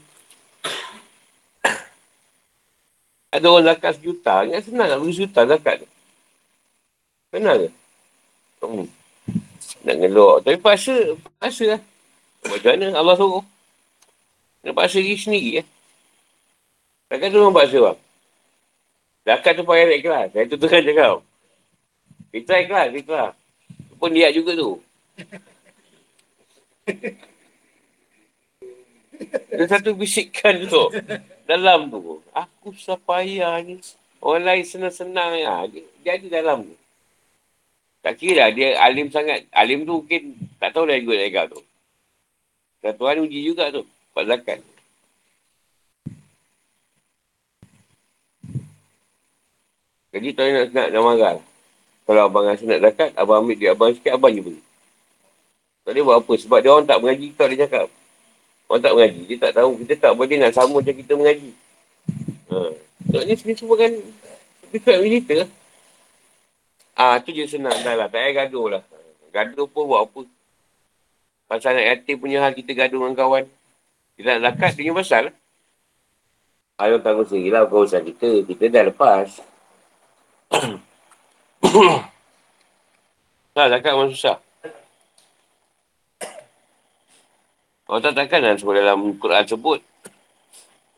[3.30, 5.78] Ada orang zakat sejuta, ingat senang nak bagi sejuta zakat.
[7.30, 7.70] Kenal ke?
[8.60, 8.88] Hmm.
[9.80, 10.44] Nak ngelok.
[10.44, 11.80] Tapi paksa, paksa lah.
[12.44, 13.44] Macam mana Allah suruh?
[14.64, 15.64] Nak paksa diri sendiri ya.
[17.10, 17.98] Takkan tu nampak bang?
[19.26, 20.32] Zakat tu payah ikhlas.
[20.32, 21.18] Saya tu terang cakap.
[22.30, 23.32] Kita ikhlas, ikhlas.
[24.00, 24.80] Pun dia juga tu.
[29.52, 30.88] Ada satu bisikan tu.
[31.44, 32.24] Dalam tu.
[32.32, 33.76] Aku susah payah ni.
[34.22, 35.36] Orang lain senang-senang.
[35.36, 35.66] Ya.
[36.00, 36.76] Dia ada dalam tu.
[38.00, 38.50] Tak kira lah.
[38.52, 39.44] Dia alim sangat.
[39.52, 41.60] Alim tu mungkin tak tahu dah ikut zakat tu.
[42.80, 43.84] Dan Tuhan uji juga tu.
[44.16, 44.58] Pak zakat.
[50.10, 51.36] Jadi tuan nak nak nak marah.
[52.08, 54.60] Kalau abang rasa nak zakat, abang ambil duit abang sikit, abang je beri.
[55.86, 56.32] Tak boleh buat apa.
[56.34, 57.86] Sebab dia orang tak mengaji, tak boleh cakap.
[58.66, 59.20] Orang tak mengaji.
[59.30, 59.70] Dia tak tahu.
[59.84, 61.50] Kita tak boleh nak sama macam kita mengaji.
[62.50, 62.56] Ha.
[63.10, 63.92] Sebabnya sini semua kan
[64.74, 65.38] dekat militer.
[67.00, 68.12] Ah, tu je senang dah lah.
[68.12, 68.84] Tak payah gaduh lah.
[69.32, 70.20] Gaduh pun buat apa.
[71.48, 73.48] Pasal nak yatim punya hal kita gaduh dengan kawan.
[74.20, 75.34] Kita nak zakat, dia punya pasal lah.
[76.76, 78.44] Ayah tanggung sendiri lah urusan kita.
[78.44, 79.32] Kita dah lepas.
[83.56, 84.36] tak, zakat memang susah.
[87.88, 89.80] Kalau tak takkan lah sebut dalam Quran sebut.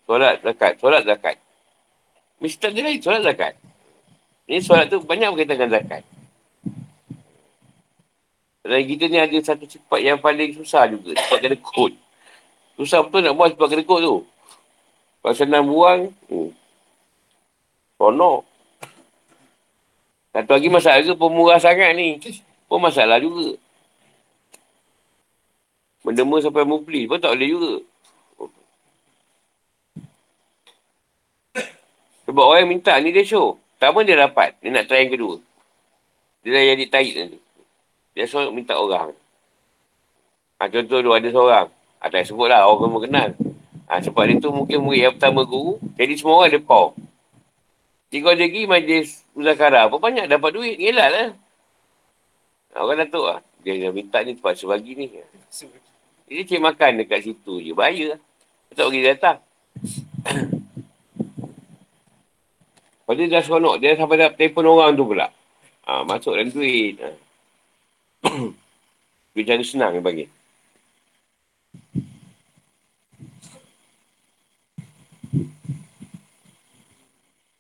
[0.03, 1.39] Solat zakat, solat zakat.
[2.43, 3.55] Mesti tak lain, solat zakat.
[4.53, 6.05] Ini solat tu banyak berkaitan dengan zakat.
[8.61, 11.17] Dan kita ni ada satu sifat yang paling susah juga.
[11.17, 11.97] Sifat kena kod.
[12.77, 14.17] Susah betul nak buat sifat kena kod tu.
[15.25, 16.53] Kalau senang buang, hmm.
[17.97, 18.45] Tonok.
[20.37, 22.21] Satu lagi masalah ke pemurah sangat ni.
[22.69, 23.57] Pun masalah juga.
[26.05, 27.75] Mendema sampai mufli pun tak boleh juga.
[32.29, 33.62] Sebab orang minta ni dia show.
[33.83, 34.55] Pertama dia dapat.
[34.63, 35.43] Dia nak try yang kedua.
[36.47, 37.39] Dia dah jadi tarik nanti.
[38.15, 39.11] Dia suruh minta orang.
[40.63, 41.67] Ha, contoh tu ada seorang.
[41.99, 42.63] Ha, tak sebut lah.
[42.71, 43.29] Orang semua kenal.
[43.91, 45.83] Ha, sebab dia tu mungkin murid yang pertama guru.
[45.99, 46.95] Jadi semua orang ada power.
[48.07, 49.91] Tiga lagi majlis Uzakara.
[49.91, 50.79] Apa banyak dapat duit.
[50.79, 51.29] Ngelak lah.
[52.79, 53.43] Ha, orang Datuk lah.
[53.67, 55.11] Dia dah minta ni terpaksa bagi ni.
[56.31, 57.75] Dia cik makan dekat situ je.
[57.75, 58.21] Bahaya lah.
[58.79, 59.43] Tak bagi datang.
[63.03, 63.83] Lepas dia dah seronok.
[63.83, 65.27] Dia sampai dah telefon orang tu pula.
[65.91, 67.03] Ha, masuk dalam duit.
[67.03, 67.11] Ha.
[69.35, 70.31] duit cara senang dia bagi.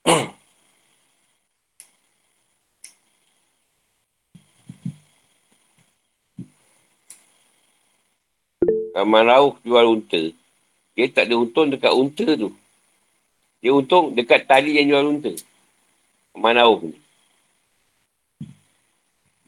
[8.95, 10.23] Amal Rauf jual unta.
[10.95, 12.55] Dia tak ada untung dekat unta tu.
[13.63, 15.31] Dia untung dekat tali yang jual unta.
[16.35, 16.99] Amal Rauf ni.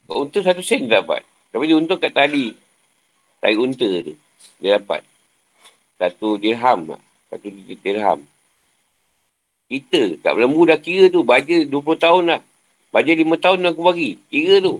[0.07, 1.27] Unta satu sen dapat.
[1.51, 2.55] Tapi dia untung kat tali.
[3.43, 4.15] Tali unta tu.
[4.63, 5.03] Dia dapat.
[5.99, 7.01] Satu dirham lah.
[7.27, 8.23] Satu dirham.
[9.67, 11.27] Kita kat Belembu dah kira tu.
[11.27, 12.41] Baja 20 tahun lah.
[12.95, 14.15] Baja 5 tahun aku bagi.
[14.31, 14.79] Kira tu.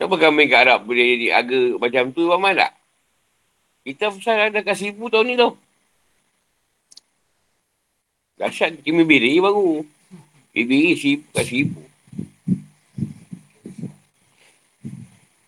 [0.00, 2.72] Kenapa kami kat Arab boleh jadi harga macam tu, Abang tak?
[3.84, 5.60] Kita pasal ada kat seribu tahun ni tau.
[8.40, 9.84] Dahsyat kimi biri baru.
[10.56, 11.84] Biri si kat seribu.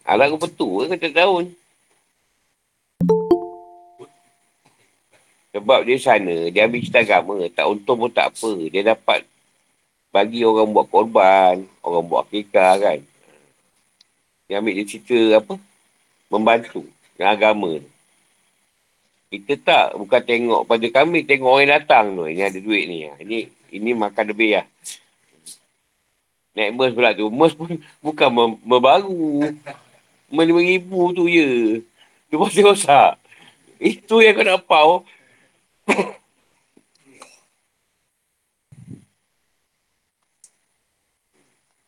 [0.04, 1.56] Alah aku betul ke kata tahun.
[5.56, 7.40] Sebab dia sana, dia ambil cerita agama.
[7.48, 8.52] Tak untung pun tak apa.
[8.68, 9.24] Dia dapat
[10.12, 13.00] bagi orang buat korban, orang buat kekar kan.
[14.44, 15.56] Dia ambil dia cerita apa?
[16.28, 16.84] Membantu
[17.16, 17.95] dengan agama tu.
[19.26, 22.24] Kita tak, bukan tengok pada kami, tengok orang yang datang tu.
[22.30, 23.10] Ini ada duit ni.
[23.10, 23.38] Ini
[23.74, 24.66] ini makan lebih lah.
[26.56, 27.28] Naik MERS pula tu.
[27.28, 27.70] MERS pun
[28.06, 29.52] bukan mem- membaru.
[30.32, 31.82] Lima ribu tu je.
[32.30, 33.20] Tu pasti rosak.
[33.76, 34.90] Itu yang kau nak pau.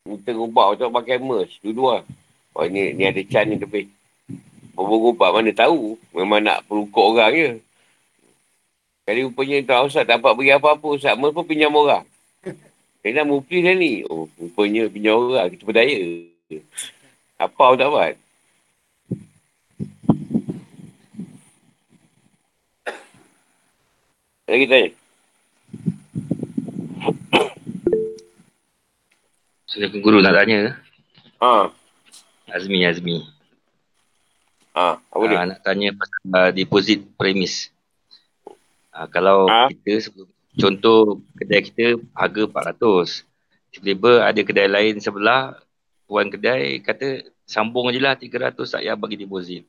[0.05, 1.62] Kita ubah tu pakai MERS.
[1.64, 2.05] Dua-dua.
[2.53, 3.89] Oh ni, ni ada can ni lebih.
[4.79, 5.99] Berubah mana tahu.
[6.14, 7.51] Memang nak perukuk orang je.
[9.03, 10.87] Kali rupanya tak usah tak dapat beri apa-apa.
[10.95, 12.07] Ustaz Mer pun pinjam orang.
[13.03, 14.07] Saya nak mufli dah ni.
[14.07, 15.51] Oh, rupanya pinjam orang.
[15.51, 15.99] Kita berdaya.
[17.43, 18.14] Apa pun tak dapat.
[24.49, 24.91] Lagi tanya.
[29.68, 30.61] Assalamualaikum guru nak tanya.
[31.45, 31.68] Ha.
[32.57, 33.38] Azmi, Azmi.
[34.73, 34.97] Ha.
[34.97, 35.37] Apa dia?
[35.37, 37.71] Ah, nak tanya pasal uh, deposit premis.
[38.91, 39.69] Uh, kalau Ha?
[39.69, 41.01] kita, sebelum- contoh
[41.35, 42.43] kedai kita harga
[42.75, 43.25] 400.
[43.71, 45.55] Tiba-tiba ada kedai lain sebelah,
[46.05, 49.62] tuan kedai kata sambung je lah 300 tak payah bagi deposit.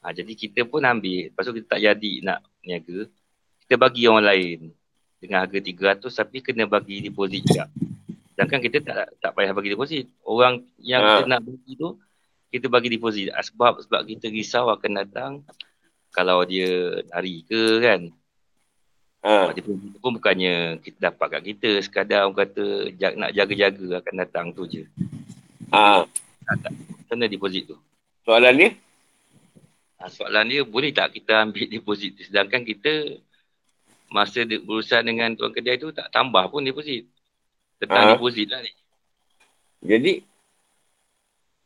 [0.00, 1.30] Ha, jadi kita pun ambil.
[1.30, 3.10] Lepas tu kita tak jadi nak niaga.
[3.62, 4.58] Kita bagi orang lain
[5.18, 7.66] dengan harga 300 tapi kena bagi deposit juga.
[8.30, 10.06] Sedangkan kita tak tak payah bagi deposit.
[10.22, 11.10] Orang yang Ha.
[11.16, 11.88] kita nak bagi tu
[12.48, 13.30] kita bagi deposit.
[13.30, 15.32] Ah, Sebab sebab kita risau akan datang
[16.10, 16.66] kalau dia
[17.08, 18.00] lari ke kan.
[19.20, 19.50] Ha.
[19.50, 21.70] Deposit tu pun bukannya kita dapat kat kita.
[21.80, 22.64] Sekadar orang kata
[22.94, 24.86] jag, nak jaga-jaga akan datang tu je.
[25.70, 26.06] Ha.
[26.46, 26.72] Macam
[27.12, 27.76] mana deposit tu?
[28.22, 28.70] Soalan dia?
[29.96, 33.18] Ha, soalan dia boleh tak kita ambil deposit tu sedangkan kita
[34.06, 37.02] masa de- berurusan dengan tuan kedai tu tak tambah pun deposit.
[37.76, 38.12] Tentang Ha.
[38.14, 38.72] deposit lah ni.
[39.82, 40.12] Jadi,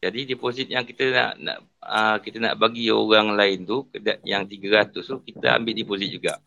[0.01, 3.85] Jadi deposit yang kita nak nak uh, kita nak bagi orang lain tu
[4.25, 6.41] yang 300 tu kita ambil deposit juga.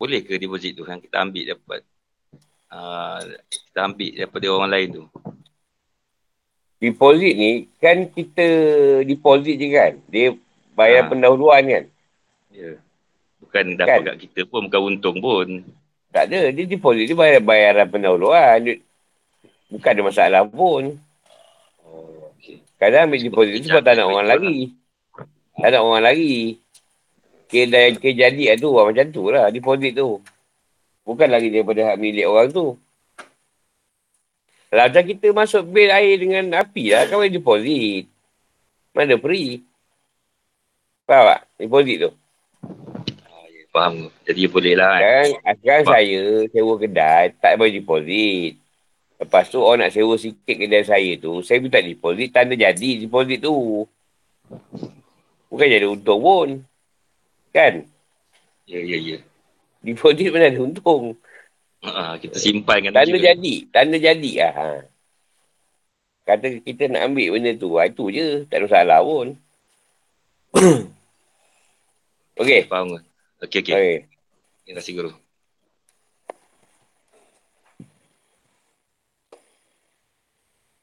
[0.00, 1.80] Boleh ke deposit tu yang kita ambil dapat
[2.72, 3.20] uh,
[3.52, 5.04] kita ambil daripada orang lain tu?
[6.76, 8.46] deposit ni kan kita
[9.04, 9.92] deposit je kan.
[10.08, 10.36] Dia
[10.76, 11.10] bayar Ha.
[11.12, 11.84] pendahuluan kan.
[12.52, 12.80] Ya.
[13.40, 14.06] Bukan dapat Kan?
[14.12, 15.64] kat kita pun bukan untung pun.
[16.12, 16.52] Tak ada.
[16.52, 18.56] Dia deposit dia bayar bayaran pendahuluan.
[18.64, 18.74] Dia,
[19.72, 20.96] bukan ada masalah pun.
[22.76, 24.56] Kadang ambil deposit tu sebab tak nak orang lagi.
[25.56, 26.60] Tak nak orang lagi.
[27.48, 28.70] Kira, kira jadi lah tu.
[28.76, 30.20] Macam tu lah deposit tu.
[31.06, 32.76] Bukan lagi daripada hak milik orang tu.
[34.66, 38.10] Kalau macam kita masuk bil air dengan api lah, kan boleh deposit.
[38.92, 39.62] Mana free.
[41.06, 41.40] Faham tak?
[41.56, 42.10] Deposit tu.
[43.30, 44.10] Ah, ya, faham.
[44.26, 45.26] Jadi boleh lah kan.
[45.30, 45.94] Sekarang, sekarang Faham.
[45.94, 46.20] saya
[46.50, 48.52] sewa kedai, tak boleh deposit.
[49.16, 53.40] Lepas tu orang nak sewa sikit kedai saya tu, saya minta deposit, tanda jadi deposit
[53.40, 53.88] tu.
[55.48, 56.48] Bukan jadi untung pun.
[57.48, 57.88] Kan?
[58.68, 59.18] Ya, ya, ya.
[59.80, 61.16] Deposit mana ada untung.
[61.80, 62.92] Ha, kita simpan kan.
[62.92, 63.54] Tanda jadi.
[63.72, 64.52] Tanda jadi lah.
[64.52, 64.68] Ha.
[66.26, 67.78] Kata kita nak ambil benda tu.
[67.78, 68.44] Ha, itu je.
[68.50, 69.38] Tak ada salah pun.
[72.42, 72.68] Okey.
[72.68, 73.00] Faham ke?
[73.48, 73.72] Okey, okey.
[73.72, 73.96] Okay.
[74.66, 75.12] Terima kasih, Guru.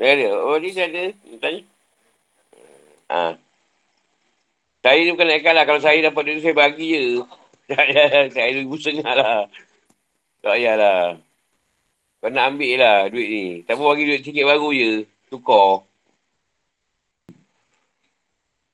[0.04, 0.30] Saya ada.
[0.36, 1.04] Oh, ni saya ada.
[1.40, 1.62] Tanya.
[3.08, 3.40] Ha.
[4.84, 5.64] Saya ni bukan naikkan lah.
[5.64, 7.04] Kalau saya dapat duit, saya bagi je.
[7.72, 9.48] saya saya ribu setengah lah.
[10.44, 11.24] Tak payahlah.
[12.20, 13.46] Kau nak ambil lah duit ni.
[13.64, 14.92] Tak apa bagi duit sikit baru je.
[15.32, 15.88] Tukar.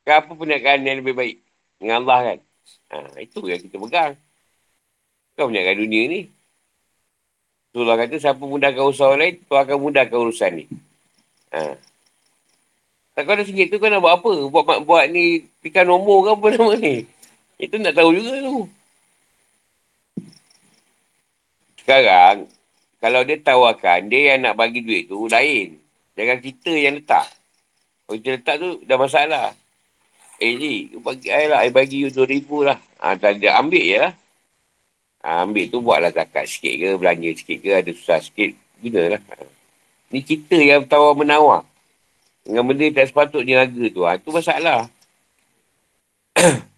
[0.10, 1.38] Kan apa perniagaan yang lebih baik?
[1.78, 2.40] Dengan Allah kan?
[2.90, 4.18] Ha, itu yang kita pegang.
[5.38, 6.22] Kau perniagaan dunia ni.
[7.70, 10.89] Itulah kata siapa mudahkan usaha lain, tu akan mudahkan urusan ni.
[11.50, 11.76] Ha.
[13.18, 14.32] Tak kau ada sikit tu kau nak buat apa?
[14.48, 16.96] Buat buat ni pikan nombor ke apa nama ni?
[17.60, 18.58] Itu nak tahu juga tu.
[21.84, 22.48] Sekarang,
[23.04, 25.76] kalau dia tawarkan, dia yang nak bagi duit tu lain.
[26.16, 27.28] Jangan kita yang letak.
[28.08, 29.48] Kalau kita letak tu dah masalah.
[30.40, 31.60] Eh ni, bagi saya lah.
[31.68, 32.80] Saya bagi you RM2,000 lah.
[33.04, 34.14] Ha, tak dia ambil je lah.
[35.28, 38.56] Ha, ambil tu buatlah zakat sikit ke, belanja sikit ke, ada susah sikit.
[38.80, 39.20] Gunalah.
[39.20, 39.59] Ha.
[40.10, 41.62] Ni kita yang tawar menawar.
[42.42, 44.02] Dengan benda tak sepatutnya harga tu.
[44.02, 44.90] Ha, tu masalah.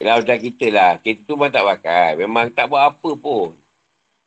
[0.00, 1.00] Kalau macam kita lah.
[1.00, 2.20] Kita tu memang tak pakai.
[2.20, 3.56] Memang tak buat apa pun.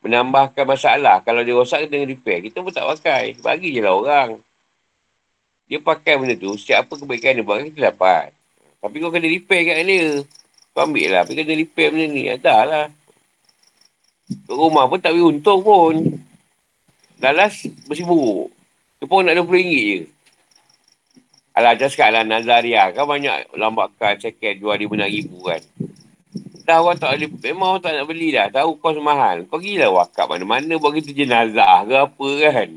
[0.01, 1.22] Menambahkan masalah.
[1.22, 2.41] Kalau dia rosak, kena repair.
[2.41, 3.38] Kita pun tak pakai.
[3.38, 4.41] Bagi je lah orang.
[5.69, 8.35] Dia pakai benda tu, setiap apa kebaikan dia buat, kita dapat.
[8.84, 10.22] Tapi kau kena repair kat dia.
[10.76, 12.30] Kau ambil lah, tapi kena repair benda ni.
[12.38, 12.85] Dah lah.
[14.47, 15.95] Kat rumah pun tak boleh untung pun.
[17.22, 18.51] Lalas bersih buruk.
[18.99, 19.99] Dia pun nak RM20 je.
[21.53, 22.89] Alah, macam sekarang lah Nazaria.
[22.91, 25.61] Kan banyak lambakan second jual RM5,000 kan.
[26.64, 28.47] Dah orang tak boleh, memang orang tak nak beli dah.
[28.47, 29.43] Tahu kos mahal.
[29.51, 32.69] Kau gila wakab mana-mana buat kita jenazah ke apa kan.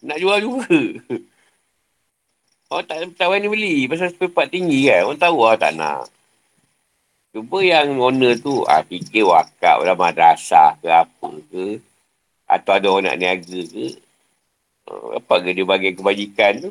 [0.00, 0.80] Nak jual juga.
[2.72, 5.04] Orang tak, tak berani beli pasal spare part tinggi kan.
[5.04, 6.08] Orang tahu lah tak nak.
[7.34, 11.82] Cuba yang owner tu ah, fikir wakaf dalam madrasah ke apa ke.
[12.46, 13.98] Atau ada orang nak niaga ke.
[14.86, 16.70] Uh, apa ke dia bagi kebajikan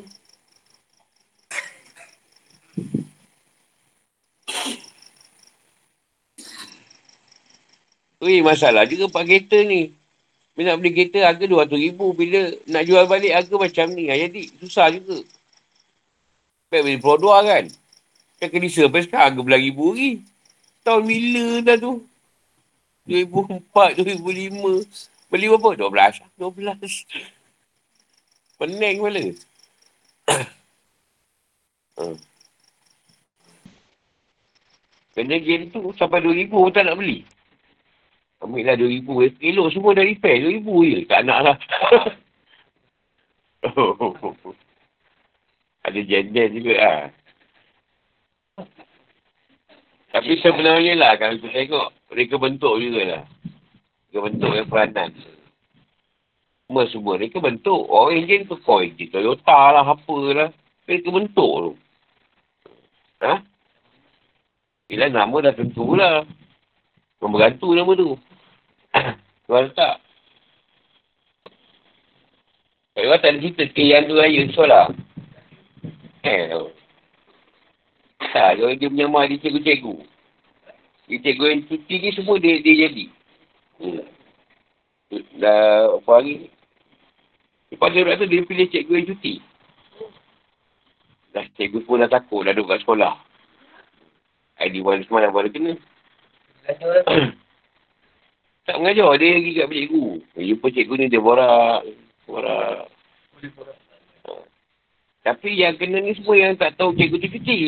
[8.24, 9.92] Ui, masalah juga pak kereta ni.
[10.56, 12.00] Bila nak beli kereta harga RM200,000.
[12.16, 12.40] Bila
[12.72, 14.08] nak jual balik harga macam ni.
[14.08, 15.20] Ah, jadi susah juga.
[16.72, 17.64] Baik beli produk kan.
[18.40, 20.24] Kan kena sampai sekarang harga belah ribu lagi.
[20.84, 22.04] Tahun bila dah tu?
[23.08, 24.84] 2004, 2005.
[25.32, 25.88] Beli berapa?
[25.88, 26.20] 12.
[26.36, 27.08] 12.
[28.60, 29.24] Pening kepala.
[31.98, 32.16] hmm.
[35.14, 37.22] Kena game tu sampai 2000 pun tak nak beli.
[38.42, 39.38] Ambil lah 2000.
[39.40, 40.60] Elok semua dah repair.
[40.60, 40.98] 2000 je.
[41.08, 41.56] Tak nak lah.
[45.86, 47.08] Ada jendel juga lah.
[50.14, 53.22] Tapi sebenarnya lah, kalau kita tengok, mereka bentuk juga lah.
[54.06, 55.10] Mereka bentuk yang peranan.
[56.70, 57.82] Semua semua, mereka bentuk.
[57.90, 60.48] Orang enjin tu kau enjin Toyota lah, apa lah.
[60.86, 61.72] Mereka bentuk tu.
[63.26, 63.42] Ha?
[64.86, 66.22] Bila nama dah tentu lah.
[67.18, 68.14] Bergantu nama tu.
[69.50, 69.98] Tuan tak?
[72.94, 74.86] Kalau tak ada cerita, ke yang tu raya, so lah.
[76.22, 76.54] Eh,
[78.34, 79.94] tak, kalau dia menyamar di cikgu-cikgu.
[81.06, 83.04] Di cikgu yang cuti ni semua dia, dia jadi.
[83.78, 84.02] Hmm.
[85.38, 86.50] Dah apa hari
[87.70, 89.34] Lepas dia tu dia pilih cikgu yang cuti.
[91.30, 93.14] Dah cikgu pun dah takut dah duduk kat sekolah.
[94.62, 95.74] ID one semalam baru kena.
[98.66, 100.04] tak mengajar, dia pergi kat cikgu.
[100.34, 101.86] Dia jumpa cikgu ni dia borak.
[102.26, 102.90] Borak.
[105.22, 107.58] Tapi yang kena ni semua yang tak tahu cikgu tu cuci.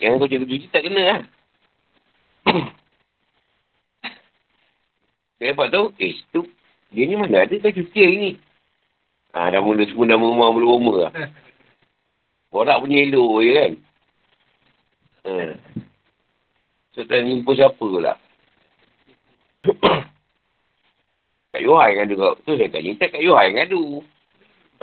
[0.00, 1.20] Yang tahu cikgu cuci tak kena lah.
[5.38, 6.42] Saya dapat tahu, eh tu,
[6.90, 8.30] dia ni mana ada tak cuci hari ni?
[9.36, 11.12] Ha, dah mula semua nama rumah mula rumah lah.
[12.48, 13.72] Borak punya elok je kan?
[15.28, 15.32] Ha.
[16.96, 18.16] So, tak jumpa siapa pula.
[21.52, 22.34] Kak Yohai ngadu kau.
[22.44, 24.04] Tu saya tak Kak Yohai ngadu.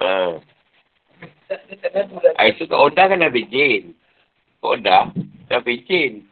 [0.02, 0.40] Ha.
[2.36, 3.94] Ah, itu kat Oda kan dah pencin.
[4.66, 5.14] Kat Oda,
[5.46, 6.26] dah pencin.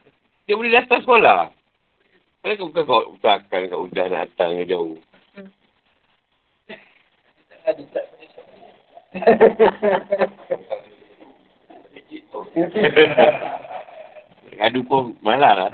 [0.50, 1.54] Dia boleh datang sekolah.
[2.42, 4.98] Kenapa bukan kau usahakan kat Oda nak datang yang jauh?
[14.58, 15.70] Adu pun malah lah.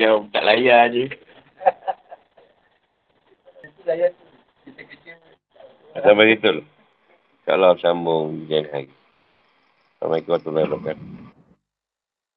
[0.00, 1.04] Dia tak layan je.
[6.00, 6.64] Sampai gitu.
[7.44, 8.88] Kalau sambung jangan hari.
[10.00, 11.31] Assalamualaikum warahmatullahi wabarakatuh.